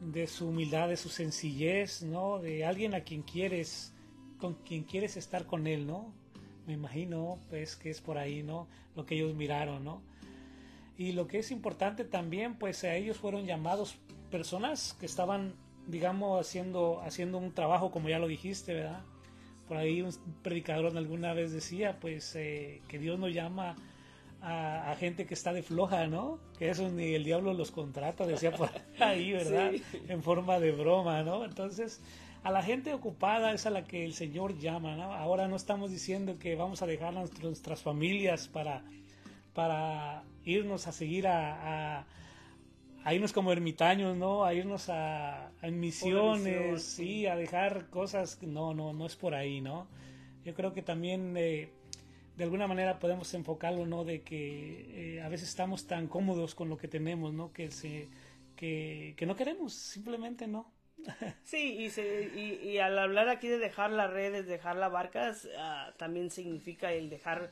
de, 0.01 0.27
su 0.27 0.49
humildad, 0.49 0.89
de 0.89 0.97
su 0.97 1.11
sencillez, 1.11 2.03
¿no? 2.03 2.39
De 2.39 2.65
alguien 2.65 2.95
a 2.95 3.03
quien 3.03 3.21
quieres, 3.21 3.93
con 4.39 4.55
quien 4.55 4.85
quieres 4.85 5.19
estar 5.19 5.45
con 5.45 5.67
él, 5.67 5.87
¿no? 5.87 6.11
Me 6.67 6.73
imagino, 6.73 7.39
pues, 7.51 7.77
que 7.77 7.91
es 7.91 8.01
por 8.01 8.17
ahí, 8.17 8.43
¿no? 8.43 8.67
Lo 8.97 9.05
que 9.05 9.17
ellos 9.17 9.35
miraron, 9.35 9.85
¿no? 9.85 10.03
Y 10.97 11.13
lo 11.13 11.27
que 11.27 11.41
es 11.41 11.51
importante 11.51 12.07
también, 12.07 12.55
pues, 12.55 12.83
a 12.85 12.95
ellos 12.95 13.19
fueron 13.19 13.45
llamados 13.45 13.99
personas 14.31 14.97
que 14.99 15.05
estaban, 15.05 15.55
digamos, 15.87 16.41
haciendo, 16.41 17.03
haciendo 17.03 17.37
un 17.37 17.53
trabajo, 17.53 17.91
como 17.91 18.09
ya 18.09 18.19
lo 18.19 18.27
dijiste, 18.27 18.73
¿verdad? 18.73 19.05
por 19.69 19.77
ahí 19.77 20.03
un 20.03 20.11
predicador 20.43 20.97
alguna 20.97 21.33
vez 21.33 21.53
decía, 21.53 22.01
pues 22.01 22.35
eh, 22.35 22.83
que 22.89 22.99
Dios 22.99 23.21
no 23.21 23.29
llama 23.29 23.77
a, 24.43 24.95
gente 24.99 25.27
que 25.27 25.35
está 25.35 25.53
de 25.53 25.63
floja, 25.63 26.07
¿no? 26.07 26.39
Que 26.59 26.71
eso 26.71 26.89
ni 26.89 27.15
el 27.15 27.25
diablo 27.25 27.53
los 27.53 27.71
contrata, 27.71 28.27
decía 28.27 28.53
por 28.53 28.71
ahí, 29.01 29.33
¿verdad? 29.33 29.73
En 30.09 30.23
forma 30.23 30.59
de 30.59 30.73
broma, 30.73 31.23
¿no? 31.23 31.45
Entonces, 31.45 32.01
a 32.43 32.51
la 32.51 32.63
gente 32.63 32.95
ocupada 32.95 33.53
es 33.53 33.67
a 33.67 33.71
la 33.71 33.85
que 33.85 34.05
el 34.05 34.15
Señor 34.15 34.59
llama, 34.59 34.97
¿no? 34.97 35.13
Ahora 35.13 35.49
no 35.49 35.57
estamos 35.57 35.91
diciendo 35.91 36.39
que 36.39 36.57
vamos 36.57 36.83
a 36.83 36.87
dejar 36.87 37.15
nuestras 37.15 37.83
familias 37.83 38.49
para, 38.49 38.83
para 39.53 40.25
irnos 40.45 40.87
a 40.87 40.93
seguir 40.93 41.27
a, 41.27 42.07
a, 43.05 43.15
irnos 43.15 43.33
como 43.33 43.53
ermitaños, 43.53 44.17
¿no? 44.17 44.45
A 44.45 44.55
irnos 44.55 44.89
a, 44.89 45.53
misiones, 45.71 46.83
sí, 46.83 47.27
a 47.27 47.37
dejar 47.37 47.91
cosas, 47.91 48.39
no, 48.43 48.73
no, 48.75 48.93
no 48.93 49.07
es 49.07 49.17
por 49.17 49.35
ahí, 49.35 49.61
¿no? 49.61 49.87
Yo 50.45 50.55
creo 50.55 50.73
que 50.73 50.83
también... 50.83 51.35
Eh, 51.37 51.75
de 52.41 52.45
alguna 52.45 52.67
manera 52.67 52.99
podemos 52.99 53.35
enfocarlo, 53.35 53.85
¿no? 53.85 54.03
De 54.03 54.23
que 54.23 55.17
eh, 55.17 55.21
a 55.21 55.29
veces 55.29 55.51
estamos 55.51 55.87
tan 55.87 56.09
cómodos 56.09 56.55
con 56.55 56.71
lo 56.71 56.79
que 56.79 56.89
tenemos, 56.89 57.35
¿no? 57.35 57.53
Que, 57.53 57.71
se, 57.71 58.09
que, 58.57 59.15
no 59.27 59.37
queremos, 59.37 59.75
simplemente 59.75 60.47
no. 60.47 60.73
sí, 61.45 61.77
y, 61.77 61.91
se, 61.91 62.31
y, 62.35 62.79
al 62.79 62.99
hablar 62.99 63.29
aquí 63.29 63.47
de 63.47 63.59
dejar 63.59 63.91
las 63.91 64.11
redes, 64.11 64.47
dejar 64.47 64.77
las 64.77 64.91
barcas, 64.91 65.47
ah, 65.59 65.93
también 65.99 66.31
significa 66.31 66.95
el 66.95 67.11
dejar 67.11 67.51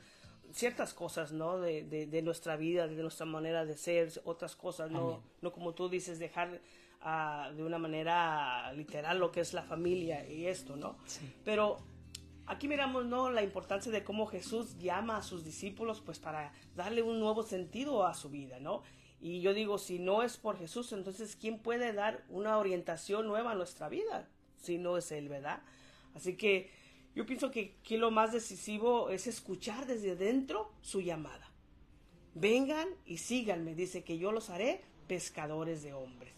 ciertas 0.53 0.95
cosas, 0.95 1.33
¿no? 1.33 1.59
De, 1.59 1.83
de, 1.83 2.21
nuestra 2.23 2.55
vida, 2.55 2.87
de 2.87 2.99
nuestra 3.03 3.27
manera 3.27 3.65
de 3.65 3.77
ser, 3.77 4.09
otras 4.23 4.55
cosas, 4.55 4.89
¿no? 4.89 5.21
No 5.43 5.51
como 5.51 5.75
tú 5.75 5.87
dices, 5.87 6.17
dejar 6.17 6.61
ah, 7.01 7.51
de 7.55 7.63
una 7.63 7.77
manera 7.77 8.73
literal 8.73 9.19
lo 9.19 9.31
que 9.31 9.41
es 9.41 9.53
la 9.53 9.61
familia 9.61 10.27
y 10.27 10.47
esto, 10.47 10.75
¿no? 10.75 10.97
Pero 11.45 11.77
Aquí 12.49 12.67
miramos 12.67 13.05
¿no? 13.05 13.29
la 13.29 13.43
importancia 13.43 13.91
de 13.91 14.03
cómo 14.03 14.25
Jesús 14.25 14.75
llama 14.79 15.17
a 15.17 15.21
sus 15.21 15.45
discípulos 15.45 16.01
pues 16.03 16.17
para 16.17 16.51
darle 16.75 17.03
un 17.03 17.19
nuevo 17.19 17.43
sentido 17.43 18.07
a 18.07 18.15
su 18.15 18.31
vida, 18.31 18.59
¿no? 18.59 18.81
Y 19.21 19.41
yo 19.41 19.53
digo, 19.53 19.77
si 19.77 19.99
no 19.99 20.23
es 20.23 20.37
por 20.37 20.57
Jesús, 20.57 20.91
entonces 20.91 21.35
¿quién 21.39 21.59
puede 21.59 21.93
dar 21.93 22.25
una 22.27 22.57
orientación 22.57 23.27
nueva 23.27 23.51
a 23.51 23.55
nuestra 23.55 23.87
vida? 23.87 24.27
Si 24.57 24.79
no 24.79 24.97
es 24.97 25.11
Él, 25.11 25.29
¿verdad? 25.29 25.61
Así 26.15 26.37
que 26.37 26.71
yo 27.13 27.27
pienso 27.27 27.51
que 27.51 27.75
aquí 27.81 27.97
lo 27.97 28.09
más 28.09 28.33
decisivo 28.33 29.11
es 29.11 29.27
escuchar 29.27 29.85
desde 29.85 30.15
dentro 30.15 30.71
su 30.81 31.01
llamada. 31.01 31.51
Vengan 32.33 32.87
y 33.05 33.17
síganme, 33.19 33.75
dice 33.75 34.03
que 34.03 34.17
yo 34.17 34.31
los 34.31 34.49
haré 34.49 34.81
pescadores 35.07 35.83
de 35.83 35.93
hombres. 35.93 36.33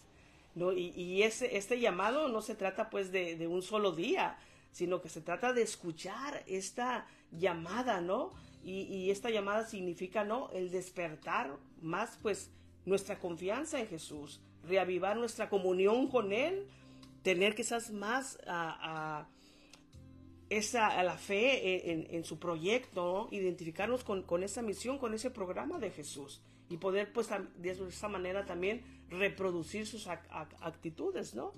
¿No? 0.54 0.74
Y, 0.74 1.22
este 1.22 1.80
llamado 1.80 2.28
no 2.28 2.42
se 2.42 2.54
trata 2.54 2.90
pues 2.90 3.10
de 3.12 3.46
un 3.46 3.62
solo 3.62 3.92
día, 3.92 4.36
sino 4.72 5.00
que 5.00 5.08
se 5.08 5.20
trata 5.20 5.52
de 5.52 5.62
escuchar 5.62 6.42
esta 6.46 7.06
llamada, 7.30 8.00
¿no? 8.00 8.32
Y, 8.64 9.10
esta 9.10 9.30
llamada 9.30 9.66
significa, 9.66 10.24
¿no? 10.24 10.50
El 10.50 10.70
despertar 10.70 11.56
más, 11.80 12.18
pues, 12.22 12.50
nuestra 12.84 13.18
confianza 13.18 13.80
en 13.80 13.88
Jesús, 13.88 14.40
reavivar 14.64 15.16
nuestra 15.16 15.48
comunión 15.48 16.08
con 16.08 16.32
Él, 16.32 16.66
tener 17.22 17.54
quizás 17.54 17.90
más 17.90 18.38
a, 18.46 19.28
esa, 20.48 21.02
la 21.02 21.16
fe 21.16 22.14
en, 22.16 22.24
su 22.24 22.38
proyecto, 22.38 23.28
¿no? 23.30 23.36
identificarnos 23.36 24.04
con, 24.04 24.22
con, 24.22 24.42
esa 24.42 24.62
misión, 24.62 24.98
con 24.98 25.14
ese 25.14 25.30
programa 25.30 25.78
de 25.78 25.90
Jesús 25.90 26.40
y 26.68 26.76
poder, 26.76 27.12
pues, 27.12 27.28
de 27.58 27.70
esa 27.70 28.08
manera 28.08 28.46
también 28.46 28.82
reproducir 29.08 29.86
sus 29.86 30.06
actitudes, 30.06 31.34
¿no? 31.34 31.52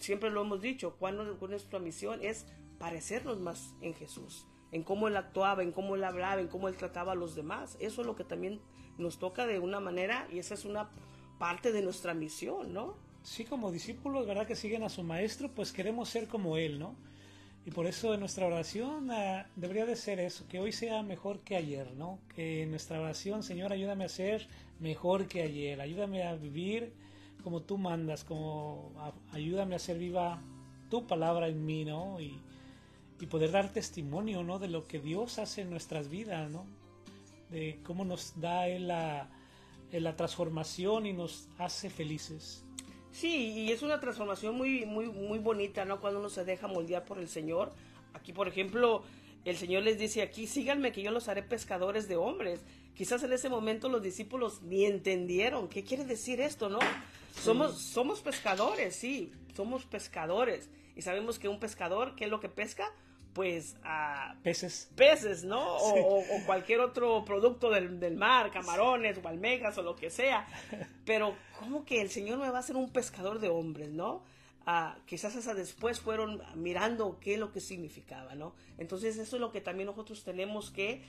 Siempre 0.00 0.30
lo 0.30 0.42
hemos 0.42 0.60
dicho, 0.60 0.96
cuando 0.98 1.24
nuestra 1.24 1.78
misión 1.78 2.20
es 2.22 2.46
parecernos 2.78 3.38
más 3.38 3.74
en 3.80 3.94
Jesús, 3.94 4.46
en 4.72 4.82
cómo 4.82 5.06
Él 5.08 5.16
actuaba, 5.16 5.62
en 5.62 5.70
cómo 5.70 5.94
Él 5.94 6.04
hablaba, 6.04 6.40
en 6.40 6.48
cómo 6.48 6.68
Él 6.68 6.76
trataba 6.76 7.12
a 7.12 7.14
los 7.14 7.34
demás. 7.34 7.76
Eso 7.78 8.00
es 8.00 8.06
lo 8.06 8.16
que 8.16 8.24
también 8.24 8.60
nos 8.98 9.18
toca 9.18 9.46
de 9.46 9.58
una 9.58 9.80
manera 9.80 10.26
y 10.32 10.38
esa 10.38 10.54
es 10.54 10.64
una 10.64 10.90
parte 11.38 11.72
de 11.72 11.82
nuestra 11.82 12.14
misión, 12.14 12.72
¿no? 12.72 12.96
Sí, 13.22 13.44
como 13.44 13.70
discípulos, 13.70 14.26
¿verdad? 14.26 14.46
Que 14.46 14.56
siguen 14.56 14.82
a 14.82 14.88
su 14.88 15.02
maestro, 15.02 15.50
pues 15.54 15.72
queremos 15.72 16.08
ser 16.08 16.26
como 16.26 16.56
Él, 16.56 16.78
¿no? 16.78 16.96
Y 17.66 17.70
por 17.70 17.86
eso 17.86 18.14
en 18.14 18.20
nuestra 18.20 18.46
oración 18.46 19.10
ah, 19.10 19.46
debería 19.56 19.84
de 19.84 19.96
ser 19.96 20.18
eso, 20.18 20.48
que 20.48 20.60
hoy 20.60 20.72
sea 20.72 21.02
mejor 21.02 21.40
que 21.40 21.56
ayer, 21.56 21.92
¿no? 21.92 22.18
Que 22.34 22.62
en 22.62 22.70
nuestra 22.70 22.98
oración, 22.98 23.42
Señor, 23.42 23.72
ayúdame 23.72 24.04
a 24.04 24.08
ser 24.08 24.48
mejor 24.78 25.28
que 25.28 25.42
ayer, 25.42 25.80
ayúdame 25.80 26.22
a 26.22 26.34
vivir 26.36 26.94
como 27.40 27.62
tú 27.62 27.78
mandas, 27.78 28.24
como 28.24 28.92
ayúdame 29.32 29.74
a 29.74 29.76
hacer 29.76 29.98
viva 29.98 30.42
tu 30.90 31.06
palabra 31.06 31.48
en 31.48 31.64
mí, 31.64 31.84
¿no? 31.84 32.20
Y, 32.20 32.40
poder 33.28 33.50
dar 33.50 33.70
testimonio, 33.70 34.42
¿no? 34.42 34.58
De 34.58 34.66
lo 34.66 34.86
que 34.86 34.98
Dios 34.98 35.38
hace 35.38 35.60
en 35.60 35.68
nuestras 35.68 36.08
vidas, 36.08 36.50
¿no? 36.50 36.64
De 37.50 37.78
cómo 37.84 38.06
nos 38.06 38.40
da 38.40 38.66
Él 38.66 38.88
la, 38.88 39.28
la 39.92 40.16
transformación 40.16 41.04
y 41.04 41.12
nos 41.12 41.46
hace 41.58 41.90
felices. 41.90 42.64
Sí, 43.12 43.52
y 43.52 43.72
es 43.72 43.82
una 43.82 44.00
transformación 44.00 44.56
muy, 44.56 44.86
muy, 44.86 45.06
muy 45.06 45.38
bonita, 45.38 45.84
¿no? 45.84 46.00
Cuando 46.00 46.18
uno 46.18 46.30
se 46.30 46.44
deja 46.44 46.66
moldear 46.66 47.04
por 47.04 47.18
el 47.18 47.28
Señor. 47.28 47.74
Aquí, 48.14 48.32
por 48.32 48.48
ejemplo, 48.48 49.02
el 49.44 49.56
Señor 49.56 49.82
les 49.82 49.98
dice 49.98 50.22
aquí, 50.22 50.46
síganme 50.46 50.92
que 50.92 51.02
yo 51.02 51.10
los 51.10 51.28
haré 51.28 51.42
pescadores 51.42 52.08
de 52.08 52.16
hombres. 52.16 52.64
Quizás 52.94 53.22
en 53.22 53.32
ese 53.32 53.48
momento 53.48 53.88
los 53.88 54.02
discípulos 54.02 54.62
ni 54.62 54.84
entendieron 54.84 55.68
qué 55.68 55.84
quiere 55.84 56.04
decir 56.04 56.40
esto, 56.40 56.68
¿no? 56.68 56.78
Somos, 57.34 57.80
somos 57.80 58.20
pescadores, 58.20 58.96
sí, 58.96 59.32
somos 59.54 59.84
pescadores. 59.86 60.68
Y 60.96 61.02
sabemos 61.02 61.38
que 61.38 61.48
un 61.48 61.60
pescador, 61.60 62.14
¿qué 62.16 62.24
es 62.24 62.30
lo 62.30 62.40
que 62.40 62.48
pesca? 62.48 62.92
Pues 63.32 63.76
a 63.84 64.34
peces. 64.42 64.90
Peces, 64.96 65.44
¿no? 65.44 65.76
O, 65.76 66.22
cualquier 66.46 66.80
otro 66.80 67.24
producto 67.24 67.70
del, 67.70 68.16
mar, 68.16 68.50
camarones 68.50 69.18
o 69.22 69.28
almejas 69.28 69.78
o 69.78 69.82
lo 69.82 69.94
que 69.94 70.10
sea. 70.10 70.46
Pero, 71.04 71.36
¿cómo 71.58 71.84
que 71.84 72.00
el 72.00 72.10
Señor 72.10 72.38
me 72.38 72.50
va 72.50 72.56
a 72.56 72.60
hacer 72.60 72.76
un 72.76 72.90
pescador 72.90 73.38
de 73.38 73.48
hombres, 73.48 73.90
¿no? 73.90 74.22
Ah, 74.66 74.98
quizás 75.06 75.36
hasta 75.36 75.54
después 75.54 76.00
fueron 76.00 76.42
mirando 76.54 77.18
qué 77.20 77.34
es 77.34 77.40
lo 77.40 77.50
que 77.50 77.60
significaba, 77.60 78.34
¿no? 78.34 78.54
Entonces 78.78 79.16
eso 79.16 79.36
es 79.36 79.40
lo 79.40 79.52
que 79.52 79.60
también 79.60 79.86
nosotros 79.86 80.22
tenemos 80.22 80.70
que 80.70 81.02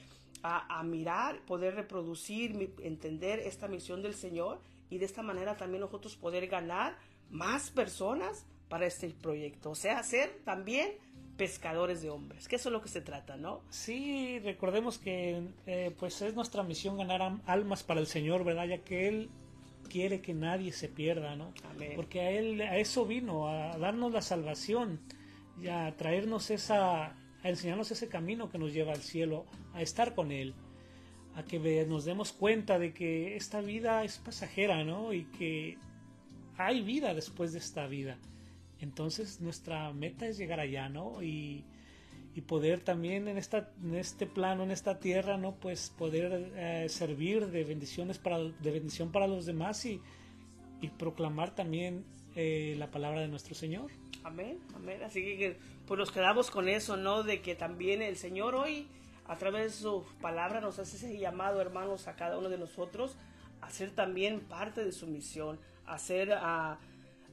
a, 0.43 0.81
mirar, 0.84 1.39
poder 1.45 1.75
reproducir, 1.75 2.73
entender 2.81 3.39
esta 3.39 3.67
misión 3.67 4.01
del 4.01 4.15
Señor 4.15 4.60
y 4.91 4.99
de 4.99 5.06
esta 5.06 5.23
manera 5.23 5.58
también 5.58 5.82
nosotros 5.82 6.15
poder 6.15 6.45
ganar 6.47 6.95
más 7.32 7.71
personas 7.71 8.45
para 8.69 8.86
este 8.86 9.10
proyecto. 9.10 9.71
O 9.71 9.75
sea, 9.75 10.04
ser 10.04 10.41
también 10.43 10.91
pescadores 11.38 12.01
de 12.01 12.10
hombres, 12.12 12.47
que 12.47 12.58
eso 12.58 12.69
es 12.69 12.73
lo 12.73 12.82
que 12.82 12.89
se 12.89 13.01
trata, 13.01 13.38
¿no? 13.38 13.62
Sí, 13.69 14.38
recordemos 14.39 14.99
que 14.99 15.41
eh, 15.65 15.95
pues 15.97 16.21
es 16.21 16.36
nuestra 16.36 16.62
misión 16.62 16.97
ganar 16.97 17.39
almas 17.45 17.84
para 17.84 17.99
el 17.99 18.06
Señor, 18.06 18.43
¿verdad? 18.43 18.67
Ya 18.67 18.77
que 18.80 19.08
Él 19.08 19.30
quiere 19.89 20.21
que 20.21 20.34
nadie 20.34 20.71
se 20.71 20.88
pierda, 20.89 21.36
¿no? 21.36 21.54
Porque 21.95 22.19
a 22.21 22.32
Él, 22.32 22.62
a 22.62 22.77
eso 22.77 23.06
vino, 23.06 23.47
a 23.47 23.77
darnos 23.77 24.12
la 24.12 24.21
salvación 24.21 24.99
y 25.60 25.69
a 25.69 25.95
traernos 25.97 26.51
esa, 26.51 27.06
a 27.08 27.49
enseñarnos 27.49 27.91
ese 27.91 28.08
camino 28.08 28.49
que 28.49 28.58
nos 28.58 28.73
lleva 28.73 28.91
al 28.91 29.01
cielo, 29.01 29.45
a 29.73 29.82
estar 29.82 30.13
con 30.15 30.32
Él, 30.32 30.54
a 31.36 31.44
que 31.44 31.86
nos 31.86 32.06
demos 32.06 32.34
cuenta 32.34 32.78
de 32.78 32.94
que 32.94 33.36
esta 33.36 33.62
vida 33.62 34.04
es 34.04 34.17
pasajera, 34.17 34.84
¿no? 34.84 35.13
Y 35.13 35.26
que 35.26 35.78
hay 36.58 36.82
vida 36.82 37.13
después 37.13 37.54
de 37.54 37.60
esta 37.60 37.88
vida. 37.88 38.17
Entonces 38.80 39.41
nuestra 39.41 39.91
meta 39.94 40.28
es 40.28 40.38
llegar 40.38 40.60
allá, 40.60 40.89
¿no? 40.89 41.22
Y, 41.24 41.65
poder 42.48 42.80
también 42.80 43.28
en, 43.28 43.38
esta, 43.38 43.72
en 43.84 43.94
este 43.94 44.26
plano, 44.26 44.63
en 44.63 44.72
esta 44.72 45.00
tierra, 45.00 45.38
¿no? 45.38 45.56
Pues 45.56 45.91
poder 45.91 46.52
eh, 46.56 46.89
servir 46.89 47.48
de 47.48 47.63
bendiciones 47.63 48.17
para, 48.17 48.39
de 48.39 48.72
bendición 48.72 49.12
para 49.12 49.28
los 49.28 49.46
demás 49.46 49.86
y, 49.86 50.02
y 50.82 50.88
proclamar 50.88 51.54
también 51.54 52.04
eh, 52.36 52.76
la 52.78 52.89
palabra 52.89 53.22
de 53.22 53.28
nuestro 53.28 53.54
Señor. 53.54 53.91
Amén, 54.24 54.60
amén. 54.76 55.04
Así 55.04 55.22
que 55.22 55.58
pues 55.86 55.98
nos 56.00 56.12
quedamos 56.12 56.50
con 56.50 56.70
eso, 56.70 56.98
¿no? 56.98 57.24
De 57.24 57.41
que 57.41 57.56
también 57.56 58.02
el 58.02 58.15
Señor 58.17 58.56
hoy, 58.56 58.88
a 59.32 59.38
través 59.38 59.72
de 59.72 59.84
su 59.84 60.04
palabra, 60.20 60.60
nos 60.60 60.78
hace 60.78 60.98
ese 60.98 61.17
llamado, 61.17 61.62
hermanos, 61.62 62.10
a 62.10 62.17
cada 62.17 62.38
uno 62.38 62.50
de 62.50 62.58
nosotros, 62.58 63.15
a 63.62 63.70
ser 63.70 63.91
también 63.91 64.41
parte 64.41 64.84
de 64.84 64.91
su 64.91 65.08
misión, 65.08 65.58
a 65.86 65.98
ser 66.00 66.34
a 66.34 66.80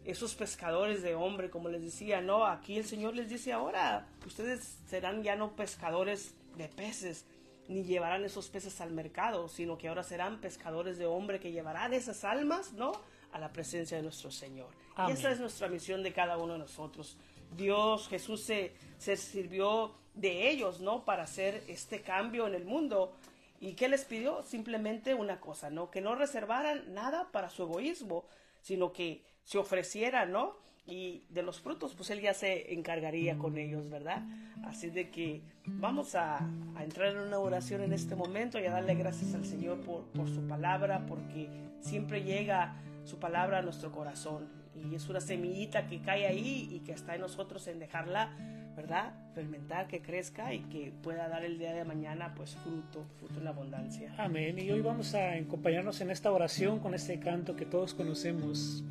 esos 0.05 0.37
pescadores 0.37 1.03
de 1.03 1.17
hombre, 1.17 1.51
como 1.51 1.69
les 1.69 1.83
decía, 1.83 2.21
¿no? 2.21 2.47
Aquí 2.47 2.79
el 2.79 2.85
Señor 2.85 3.17
les 3.17 3.29
dice 3.29 3.53
ahora, 3.53 4.07
ustedes 4.25 4.79
serán 4.87 5.25
ya 5.25 5.35
no 5.35 5.57
pescadores 5.57 6.37
de 6.57 6.69
peces, 6.69 7.27
ni 7.67 7.83
llevarán 7.83 8.25
esos 8.25 8.49
peces 8.49 8.81
al 8.81 8.93
mercado, 8.93 9.49
sino 9.49 9.77
que 9.77 9.89
ahora 9.89 10.05
serán 10.05 10.41
pescadores 10.41 10.99
de 10.99 11.07
hombre 11.07 11.41
que 11.41 11.51
llevarán 11.51 11.95
esas 11.95 12.23
almas, 12.23 12.75
¿no? 12.75 12.93
A 13.33 13.41
la 13.41 13.53
presencia 13.53 13.97
de 13.97 14.05
nuestro 14.05 14.31
Señor. 14.31 14.69
Y 15.09 15.11
esa 15.11 15.33
es 15.33 15.41
nuestra 15.41 15.67
misión 15.67 16.05
de 16.05 16.13
cada 16.13 16.39
uno 16.39 16.53
de 16.53 16.61
nosotros. 16.61 17.19
Dios, 17.57 18.09
Jesús 18.09 18.43
se, 18.43 18.75
se 18.99 19.17
sirvió 19.17 19.95
de 20.15 20.51
ellos, 20.51 20.81
¿no? 20.81 21.05
Para 21.05 21.25
hacer 21.25 21.63
este 21.69 22.03
cambio 22.03 22.47
en 22.47 22.55
el 22.55 22.65
mundo. 22.65 23.13
¿Y 23.61 23.75
qué 23.75 23.89
les 23.89 24.05
pidió? 24.05 24.43
Simplemente 24.43 25.15
una 25.15 25.41
cosa, 25.41 25.71
¿no? 25.71 25.91
Que 25.91 26.01
no 26.01 26.15
reservaran 26.15 26.95
nada 26.95 27.31
para 27.33 27.51
su 27.51 27.65
egoísmo, 27.65 28.25
sino 28.61 28.93
que 28.93 29.25
se 29.45 29.59
ofrecieran, 29.59 30.33
¿no? 30.33 30.57
y 30.89 31.23
de 31.29 31.43
los 31.43 31.61
frutos, 31.61 31.95
pues 31.95 32.09
Él 32.11 32.23
ya 32.23 32.33
se 32.33 32.73
encargaría 32.73 33.37
con 33.37 33.59
ellos, 33.59 33.91
¿verdad? 33.91 34.23
Así 34.65 34.89
de 34.89 35.11
que 35.11 35.43
vamos 35.67 36.15
a, 36.15 36.39
entrar 36.81 37.09
en 37.09 37.19
una 37.19 37.39
oración 37.39 37.83
en 37.83 37.93
este 37.93 38.17
momento 38.17 38.59
y 38.59 38.65
a 38.65 38.71
darle 38.71 38.95
gracias 38.95 39.35
al 39.35 39.45
Señor 39.45 39.81
por, 39.83 40.05
por 40.07 40.29
su 40.29 40.41
palabra, 40.49 41.05
porque 41.07 41.49
siempre 41.81 42.23
llega 42.23 42.77
su 43.05 43.19
palabra 43.19 43.59
a 43.59 43.63
nuestro 43.63 43.93
corazón 43.93 44.49
y 44.91 44.95
es 44.95 45.09
una 45.09 45.21
semillita 45.21 45.87
que 45.87 46.01
cae 46.01 46.27
ahí 46.27 46.69
y 46.73 46.81
que 46.81 46.93
está 46.93 47.15
en 47.15 47.23
nosotros 47.23 47.67
en 47.69 47.79
dejarla, 47.79 48.31
¿verdad? 48.77 49.13
Fermentar, 49.35 49.89
que 49.89 50.01
crezca 50.01 50.55
y 50.55 50.61
que 50.61 50.93
pueda 51.03 51.29
dar 51.29 51.45
el 51.45 51.59
día 51.59 51.73
de 51.73 51.85
mañana 51.85 52.35
pues 52.35 52.57
fruto, 52.57 53.07
fruto 53.19 53.41
en 53.41 53.47
abundancia. 53.47 54.15
Amén. 54.19 54.59
Y 54.59 54.71
hoy 54.71 54.81
vamos 54.81 55.15
a 55.15 55.33
acompañarnos 55.33 56.01
en 56.01 56.11
esta 56.11 56.31
oración 56.31 56.79
con 56.79 56.95
este 56.95 57.19
canto 57.19 57.57
que 57.57 57.67
todos 57.67 57.95
conocemos, 57.95 58.85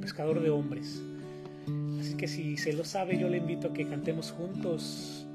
pescador 0.00 0.40
de 0.40 0.50
hombres. 0.50 1.02
Así 2.00 2.16
que 2.16 2.28
si 2.28 2.56
se 2.56 2.72
lo 2.72 2.84
sabe, 2.84 3.18
yo 3.18 3.28
le 3.28 3.38
invito 3.38 3.68
a 3.68 3.72
que 3.72 3.86
cantemos 3.86 4.30
juntos, 4.30 5.26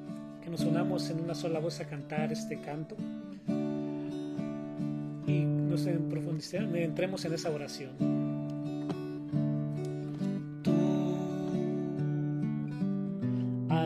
que 0.44 0.50
nos 0.50 0.62
unamos 0.62 1.10
en 1.10 1.20
una 1.20 1.36
sola 1.36 1.60
voz 1.60 1.80
a 1.82 1.88
cantar 1.88 2.32
este 2.32 2.60
canto 2.62 2.96
y 5.28 5.44
nos 5.44 5.86
entremos 5.86 7.26
en 7.26 7.34
esa 7.34 7.50
oración. 7.50 8.21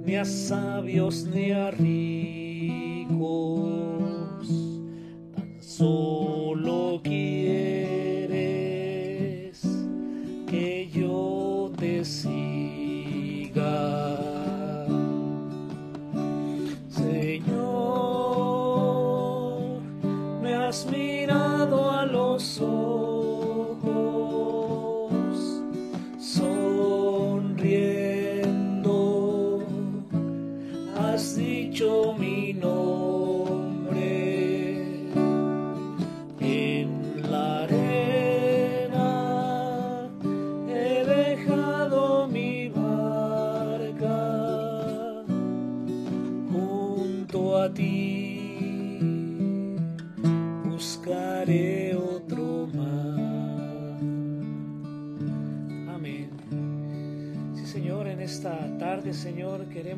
ni 0.04 0.16
a 0.16 0.24
sabios 0.24 1.24
ni 1.32 1.52
a 1.52 1.70
ricos, 1.70 2.03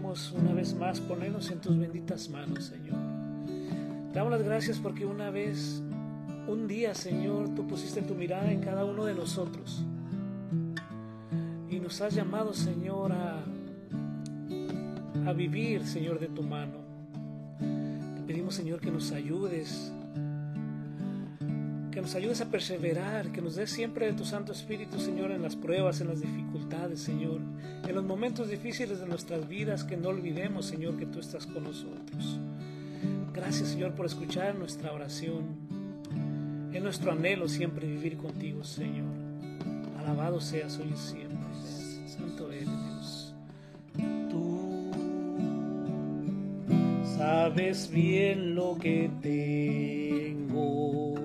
una 0.07 0.55
vez 0.55 0.73
más 0.75 1.01
ponernos 1.01 1.51
en 1.51 1.61
tus 1.61 1.77
benditas 1.77 2.31
manos, 2.31 2.67
Señor. 2.67 2.97
Te 4.13 4.19
damos 4.19 4.31
las 4.31 4.43
gracias 4.43 4.79
porque 4.79 5.05
una 5.05 5.31
vez, 5.31 5.83
un 6.47 6.69
día, 6.69 6.95
Señor, 6.95 7.55
tú 7.57 7.67
pusiste 7.67 8.03
tu 8.03 8.15
mirada 8.15 8.53
en 8.53 8.61
cada 8.61 8.85
uno 8.85 9.05
de 9.05 9.15
nosotros. 9.15 9.85
Y 11.69 11.81
nos 11.81 12.01
has 12.01 12.15
llamado, 12.15 12.55
Señor, 12.55 13.13
a, 13.13 13.43
a 15.27 15.33
vivir, 15.33 15.85
Señor, 15.85 16.21
de 16.21 16.29
tu 16.29 16.43
mano. 16.45 16.79
Te 17.59 18.23
pedimos, 18.23 18.55
Señor, 18.55 18.81
que 18.81 18.93
nos 18.93 19.11
ayudes, 19.11 19.93
que 21.97 22.03
nos 22.03 22.15
ayudes 22.15 22.43
a 22.43 22.51
perseverar, 22.51 23.33
que 23.33 23.41
nos 23.41 23.55
des 23.57 23.71
siempre 23.71 24.05
de 24.05 24.13
tu 24.13 24.27
Santo 24.27 24.53
Espíritu, 24.53 25.01
Señor, 25.01 25.31
en 25.31 25.41
las 25.41 25.57
pruebas, 25.57 26.03
en 26.03 26.09
las 26.09 26.21
dificultades, 26.21 27.01
Señor, 27.01 27.41
en 27.89 27.95
los 27.95 28.05
momentos 28.05 28.51
difíciles 28.51 29.01
de 29.01 29.07
nuestras 29.07 29.49
vidas, 29.49 29.83
que 29.83 29.97
no 29.97 30.11
olvidemos, 30.11 30.67
Señor, 30.67 30.99
que 30.99 31.07
tú 31.07 31.21
estás 31.21 31.47
con 31.47 31.65
nosotros. 31.65 32.39
Gracias, 33.33 33.71
Señor, 33.71 33.95
por 33.95 34.05
escuchar 34.05 34.57
nuestra 34.57 34.93
oración. 34.93 35.57
Es 36.71 36.83
nuestro 36.83 37.13
anhelo 37.13 37.49
siempre 37.49 37.87
vivir 37.87 38.19
contigo, 38.19 38.63
Señor. 38.63 39.09
Alabado 39.99 40.39
seas 40.39 40.79
hoy 40.79 40.93
y 40.93 40.99
siempre. 40.99 41.39
Santo 42.09 42.53
eres 42.53 42.69
Dios. 42.69 43.35
Tú 44.29 44.91
sabes 47.17 47.91
bien 47.91 48.55
lo 48.55 48.77
que 48.77 49.11
tengo 49.23 51.16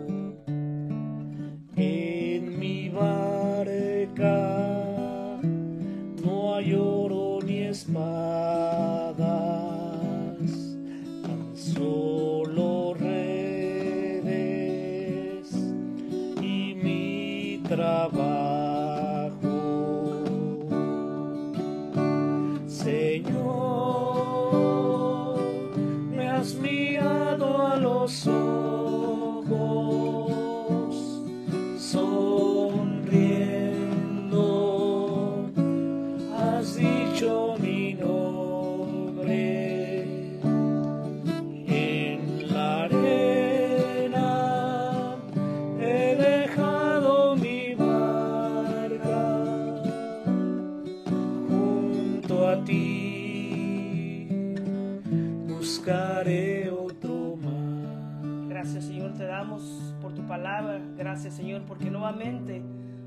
Gracias 58.62 58.86
Señor, 58.86 59.14
te 59.14 59.26
damos 59.26 59.96
por 60.04 60.14
tu 60.14 60.22
palabra. 60.28 60.80
Gracias 60.96 61.34
Señor, 61.34 61.64
porque 61.64 61.90
nuevamente 61.90 62.62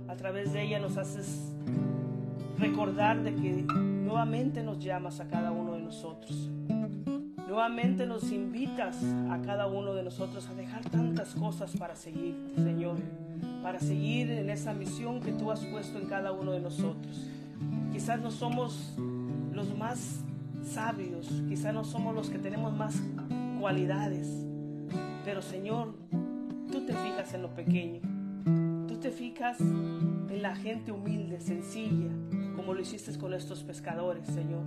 a 0.09 0.17
través 0.17 0.53
de 0.53 0.65
ella 0.65 0.81
nos 0.81 0.97
haces 0.97 1.55
recordar 2.59 3.23
de 3.23 3.37
que 3.37 3.53
nuevamente 3.63 4.65
nos 4.65 4.81
llamas 4.81 5.21
a 5.21 5.29
cada 5.29 5.53
uno 5.53 5.75
de 5.75 5.83
nosotros. 5.83 6.51
Nuevamente 7.47 8.05
nos 8.05 8.33
invitas 8.33 9.01
a 9.31 9.41
cada 9.43 9.69
uno 9.69 9.95
de 9.95 10.03
nosotros 10.03 10.49
a 10.49 10.55
dejar 10.55 10.91
tantas 10.91 11.37
cosas 11.37 11.77
para 11.77 11.95
seguirte, 11.95 12.57
Señor, 12.57 12.97
para 13.63 13.79
seguir 13.79 14.33
en 14.33 14.51
esa 14.51 14.75
misión 14.75 15.21
que 15.21 15.31
tú 15.31 15.53
has 15.53 15.65
puesto 15.67 16.01
en 16.01 16.07
cada 16.07 16.33
uno 16.33 16.51
de 16.51 16.63
nosotros. 16.63 17.29
Quizás 17.93 18.21
no 18.21 18.33
somos 18.33 18.97
los 19.53 19.73
más 19.79 20.25
sabios, 20.65 21.29
quizás 21.49 21.73
no 21.73 21.85
somos 21.85 22.13
los 22.13 22.29
que 22.29 22.41
tenemos 22.41 22.77
más 22.77 23.01
cualidades, 23.61 24.45
pero 25.25 25.41
Señor, 25.41 25.95
tú 26.71 26.85
te 26.85 26.93
fijas 26.93 27.33
en 27.33 27.43
lo 27.43 27.55
pequeño, 27.55 28.01
tú 28.87 28.99
te 28.99 29.11
fijas 29.11 29.59
en 29.61 30.43
la 30.43 30.55
gente 30.55 30.93
humilde, 30.93 31.41
sencilla, 31.41 32.11
como 32.55 32.75
lo 32.75 32.81
hiciste 32.81 33.17
con 33.19 33.33
estos 33.33 33.65
pescadores, 33.65 34.27
Señor. 34.27 34.65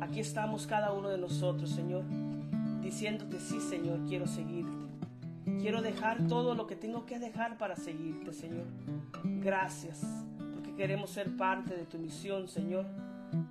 Aquí 0.00 0.20
estamos 0.20 0.66
cada 0.66 0.92
uno 0.92 1.08
de 1.08 1.18
nosotros, 1.18 1.70
Señor, 1.70 2.04
diciéndote, 2.82 3.40
sí, 3.40 3.60
Señor, 3.60 4.00
quiero 4.06 4.26
seguirte. 4.26 4.76
Quiero 5.60 5.80
dejar 5.80 6.26
todo 6.26 6.54
lo 6.54 6.66
que 6.66 6.76
tengo 6.76 7.06
que 7.06 7.18
dejar 7.18 7.56
para 7.56 7.74
seguirte, 7.74 8.32
Señor. 8.32 8.66
Gracias, 9.24 10.04
porque 10.54 10.74
queremos 10.74 11.10
ser 11.10 11.34
parte 11.36 11.74
de 11.74 11.86
tu 11.86 11.98
misión, 11.98 12.48
Señor. 12.48 12.84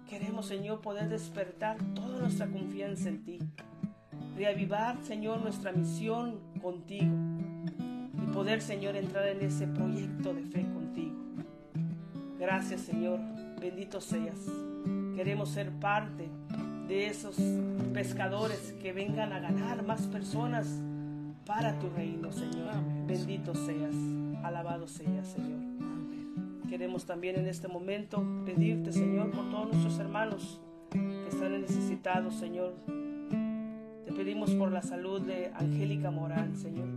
Queremos, 0.07 0.45
Señor, 0.45 0.81
poder 0.81 1.09
despertar 1.09 1.77
toda 1.95 2.19
nuestra 2.19 2.47
confianza 2.47 3.09
en 3.09 3.23
ti. 3.23 3.39
Reavivar, 4.37 5.03
Señor, 5.03 5.41
nuestra 5.41 5.71
misión 5.71 6.39
contigo. 6.61 7.11
Y 8.23 8.31
poder, 8.33 8.61
Señor, 8.61 8.95
entrar 8.95 9.27
en 9.27 9.41
ese 9.41 9.65
proyecto 9.65 10.31
de 10.31 10.43
fe 10.43 10.61
contigo. 10.61 11.15
Gracias, 12.39 12.81
Señor. 12.81 13.19
Bendito 13.59 13.99
seas. 13.99 14.39
Queremos 15.15 15.49
ser 15.49 15.71
parte 15.71 16.29
de 16.87 17.07
esos 17.07 17.35
pescadores 17.95 18.75
que 18.79 18.93
vengan 18.93 19.33
a 19.33 19.39
ganar 19.39 19.83
más 19.83 20.03
personas 20.03 20.67
para 21.43 21.79
tu 21.79 21.89
reino, 21.89 22.31
Señor. 22.31 22.75
Bendito 23.07 23.55
seas, 23.55 23.95
alabado 24.43 24.87
seas, 24.87 25.29
Señor. 25.29 25.61
Queremos 26.69 27.07
también 27.07 27.37
en 27.39 27.47
este 27.47 27.67
momento 27.67 28.23
pedirte, 28.45 28.91
Señor, 28.91 29.31
por 29.31 29.49
todos 29.49 29.69
nuestros 29.69 29.97
hermanos 29.97 30.61
que 30.91 31.27
están 31.27 31.59
necesitados, 31.59 32.35
Señor. 32.35 32.75
Pedimos 34.17 34.49
por 34.55 34.71
la 34.71 34.81
salud 34.81 35.21
de 35.21 35.51
Angélica 35.53 36.09
Morán, 36.09 36.55
Señor. 36.55 36.87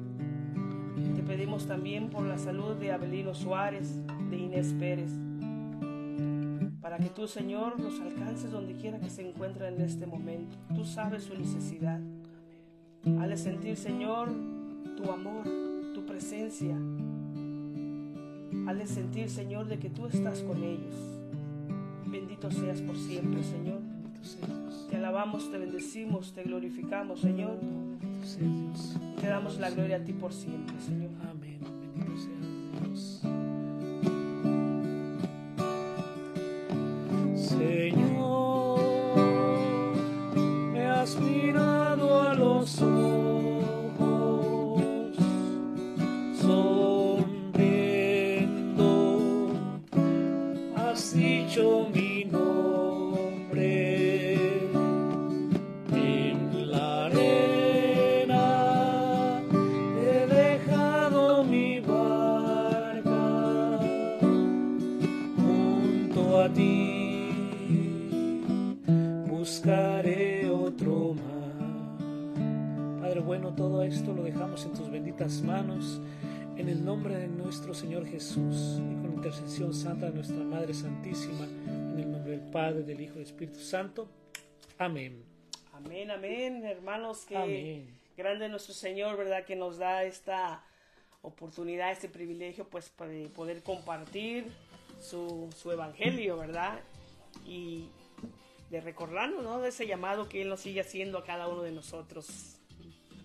Te 1.14 1.22
pedimos 1.22 1.66
también 1.66 2.08
por 2.08 2.24
la 2.24 2.38
salud 2.38 2.76
de 2.76 2.92
Abelino 2.92 3.34
Suárez, 3.34 4.00
de 4.30 4.38
Inés 4.38 4.74
Pérez. 4.78 5.12
Para 6.80 6.96
que 6.96 7.10
tú, 7.10 7.28
Señor, 7.28 7.78
los 7.78 8.00
alcances 8.00 8.50
donde 8.50 8.74
quiera 8.74 8.98
que 9.00 9.10
se 9.10 9.28
encuentren 9.28 9.74
en 9.74 9.82
este 9.82 10.06
momento. 10.06 10.56
Tú 10.74 10.86
sabes 10.86 11.24
su 11.24 11.34
necesidad. 11.34 12.00
Al 13.04 13.36
sentir, 13.36 13.76
Señor, 13.76 14.30
tu 14.96 15.12
amor, 15.12 15.44
tu 15.92 16.06
presencia, 16.06 16.74
al 18.66 18.86
sentir, 18.88 19.28
Señor, 19.28 19.66
de 19.66 19.78
que 19.78 19.90
tú 19.90 20.06
estás 20.06 20.40
con 20.42 20.64
ellos. 20.64 20.94
Bendito 22.06 22.50
seas 22.50 22.80
por 22.80 22.96
siempre, 22.96 23.42
Señor. 23.42 23.80
Te 24.14 24.59
alabamos, 25.10 25.50
te 25.50 25.58
bendecimos, 25.58 26.32
te 26.32 26.44
glorificamos, 26.44 27.20
Señor. 27.20 27.58
Te 29.20 29.26
damos 29.26 29.58
la 29.58 29.70
gloria 29.70 29.96
a 29.96 30.04
ti 30.04 30.12
por 30.12 30.32
siempre, 30.32 30.78
Señor. 30.80 31.10
Padre, 82.50 82.82
del 82.82 83.00
Hijo 83.00 83.14
y 83.14 83.18
del 83.18 83.26
Espíritu 83.26 83.60
Santo. 83.60 84.08
Amén. 84.78 85.24
Amén, 85.72 86.10
amén, 86.10 86.64
hermanos, 86.64 87.24
que 87.24 87.86
grande 88.16 88.48
nuestro 88.48 88.74
Señor, 88.74 89.16
¿verdad? 89.16 89.44
Que 89.44 89.56
nos 89.56 89.78
da 89.78 90.04
esta 90.04 90.64
oportunidad, 91.22 91.92
este 91.92 92.08
privilegio, 92.08 92.68
pues, 92.68 92.88
para 92.90 93.12
poder 93.34 93.62
compartir 93.62 94.46
su, 95.00 95.48
su 95.56 95.70
evangelio, 95.72 96.36
¿verdad? 96.36 96.80
Y 97.46 97.88
de 98.70 98.80
recordarnos, 98.80 99.42
¿no? 99.42 99.60
De 99.60 99.70
ese 99.70 99.86
llamado 99.86 100.28
que 100.28 100.42
Él 100.42 100.48
nos 100.48 100.60
sigue 100.60 100.80
haciendo 100.80 101.18
a 101.18 101.24
cada 101.24 101.48
uno 101.48 101.62
de 101.62 101.72
nosotros 101.72 102.60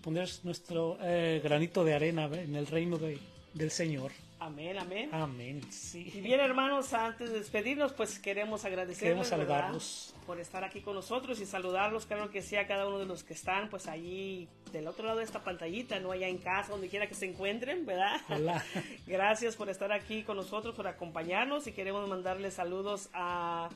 poner 0.06 0.28
nuestro 0.44 0.98
eh, 1.02 1.40
granito 1.42 1.82
de 1.82 1.92
arena 1.92 2.26
en 2.26 2.54
el 2.54 2.68
reino 2.68 2.96
del 2.96 3.70
Señor. 3.72 4.12
Amén, 4.46 4.78
amén. 4.78 5.10
Amén, 5.12 5.60
sí. 5.72 6.12
Y 6.14 6.20
bien, 6.20 6.38
hermanos, 6.38 6.92
antes 6.92 7.30
de 7.32 7.38
despedirnos, 7.40 7.92
pues 7.92 8.20
queremos 8.20 8.64
agradecerles 8.64 9.28
queremos 9.28 10.14
por 10.24 10.38
estar 10.38 10.62
aquí 10.62 10.82
con 10.82 10.94
nosotros 10.94 11.40
y 11.40 11.46
saludarlos, 11.46 12.06
claro 12.06 12.30
que 12.30 12.42
sea 12.42 12.66
cada 12.68 12.86
uno 12.86 13.00
de 13.00 13.06
los 13.06 13.24
que 13.24 13.34
están, 13.34 13.68
pues 13.68 13.88
allí 13.88 14.48
del 14.72 14.86
otro 14.86 15.04
lado 15.06 15.18
de 15.18 15.24
esta 15.24 15.42
pantallita, 15.42 15.98
no 15.98 16.12
allá 16.12 16.28
en 16.28 16.38
casa, 16.38 16.70
donde 16.70 16.88
quiera 16.88 17.08
que 17.08 17.14
se 17.14 17.26
encuentren, 17.26 17.84
¿verdad? 17.86 18.20
Hola. 18.28 18.64
Gracias 19.08 19.56
por 19.56 19.68
estar 19.68 19.90
aquí 19.90 20.22
con 20.22 20.36
nosotros, 20.36 20.76
por 20.76 20.86
acompañarnos 20.86 21.66
y 21.66 21.72
queremos 21.72 22.08
mandarles 22.08 22.54
saludos 22.54 23.08
a 23.14 23.68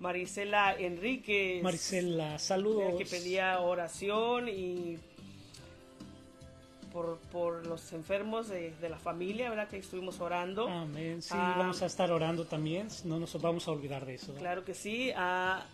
Marisela 0.00 0.74
Enríquez. 0.74 1.62
Marisela, 1.62 2.40
saludos. 2.40 2.94
Que 2.98 3.06
pedía 3.06 3.60
oración 3.60 4.48
y 4.48 4.98
por, 6.98 7.18
por 7.30 7.66
los 7.66 7.92
enfermos 7.92 8.48
de, 8.48 8.74
de, 8.80 8.88
la 8.88 8.98
familia, 8.98 9.50
¿verdad? 9.50 9.68
Que 9.68 9.78
estuvimos 9.78 10.20
orando. 10.20 10.68
Amén. 10.68 11.22
Sí, 11.22 11.30
ah, 11.32 11.54
vamos 11.56 11.80
a 11.82 11.86
estar 11.86 12.10
orando 12.10 12.44
también. 12.44 12.88
No 13.04 13.20
nos 13.20 13.40
vamos 13.40 13.68
a 13.68 13.70
olvidar 13.70 14.04
de 14.04 14.16
eso. 14.16 14.34
Claro 14.34 14.64
que 14.64 14.74
sí. 14.74 15.12
A 15.16 15.64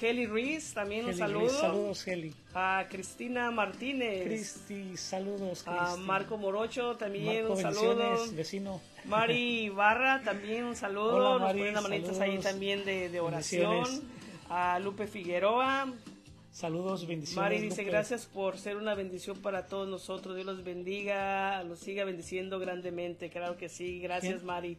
Heli 0.00 0.26
Ruiz, 0.26 0.74
también 0.74 1.06
un 1.06 1.14
saludo. 1.14 1.48
saludos, 1.48 2.06
Heli. 2.08 2.34
A 2.54 2.86
Cristina 2.90 3.50
Martínez. 3.52 4.24
Cristi, 4.24 4.96
saludos. 4.96 5.62
A 5.66 5.96
Marco 5.96 6.36
Morocho, 6.36 6.96
también 6.96 7.46
un 7.46 7.56
saludo. 7.56 8.26
vecino. 8.32 8.80
Mari 9.04 9.68
Barra, 9.74 10.22
también 10.24 10.64
un 10.64 10.74
saludo. 10.74 11.36
Hola, 11.36 11.46
Mari, 11.46 11.60
Nos 11.70 11.82
ponen 11.84 12.02
manitas 12.02 12.20
ahí 12.20 12.38
también 12.38 12.84
de, 12.84 13.08
de 13.10 13.20
oración. 13.20 13.84
A 14.50 14.78
Lupe 14.80 15.06
Figueroa, 15.06 15.86
Saludos, 16.54 17.04
bendiciones. 17.08 17.36
Mari 17.36 17.58
dice, 17.58 17.82
gracias 17.82 18.26
por 18.26 18.58
ser 18.58 18.76
una 18.76 18.94
bendición 18.94 19.38
para 19.38 19.66
todos 19.66 19.88
nosotros. 19.88 20.36
Dios 20.36 20.46
los 20.46 20.62
bendiga, 20.62 21.64
los 21.64 21.80
siga 21.80 22.04
bendiciendo 22.04 22.60
grandemente. 22.60 23.28
Claro 23.28 23.56
que 23.56 23.68
sí. 23.68 23.98
Gracias, 23.98 24.44
Mari. 24.44 24.76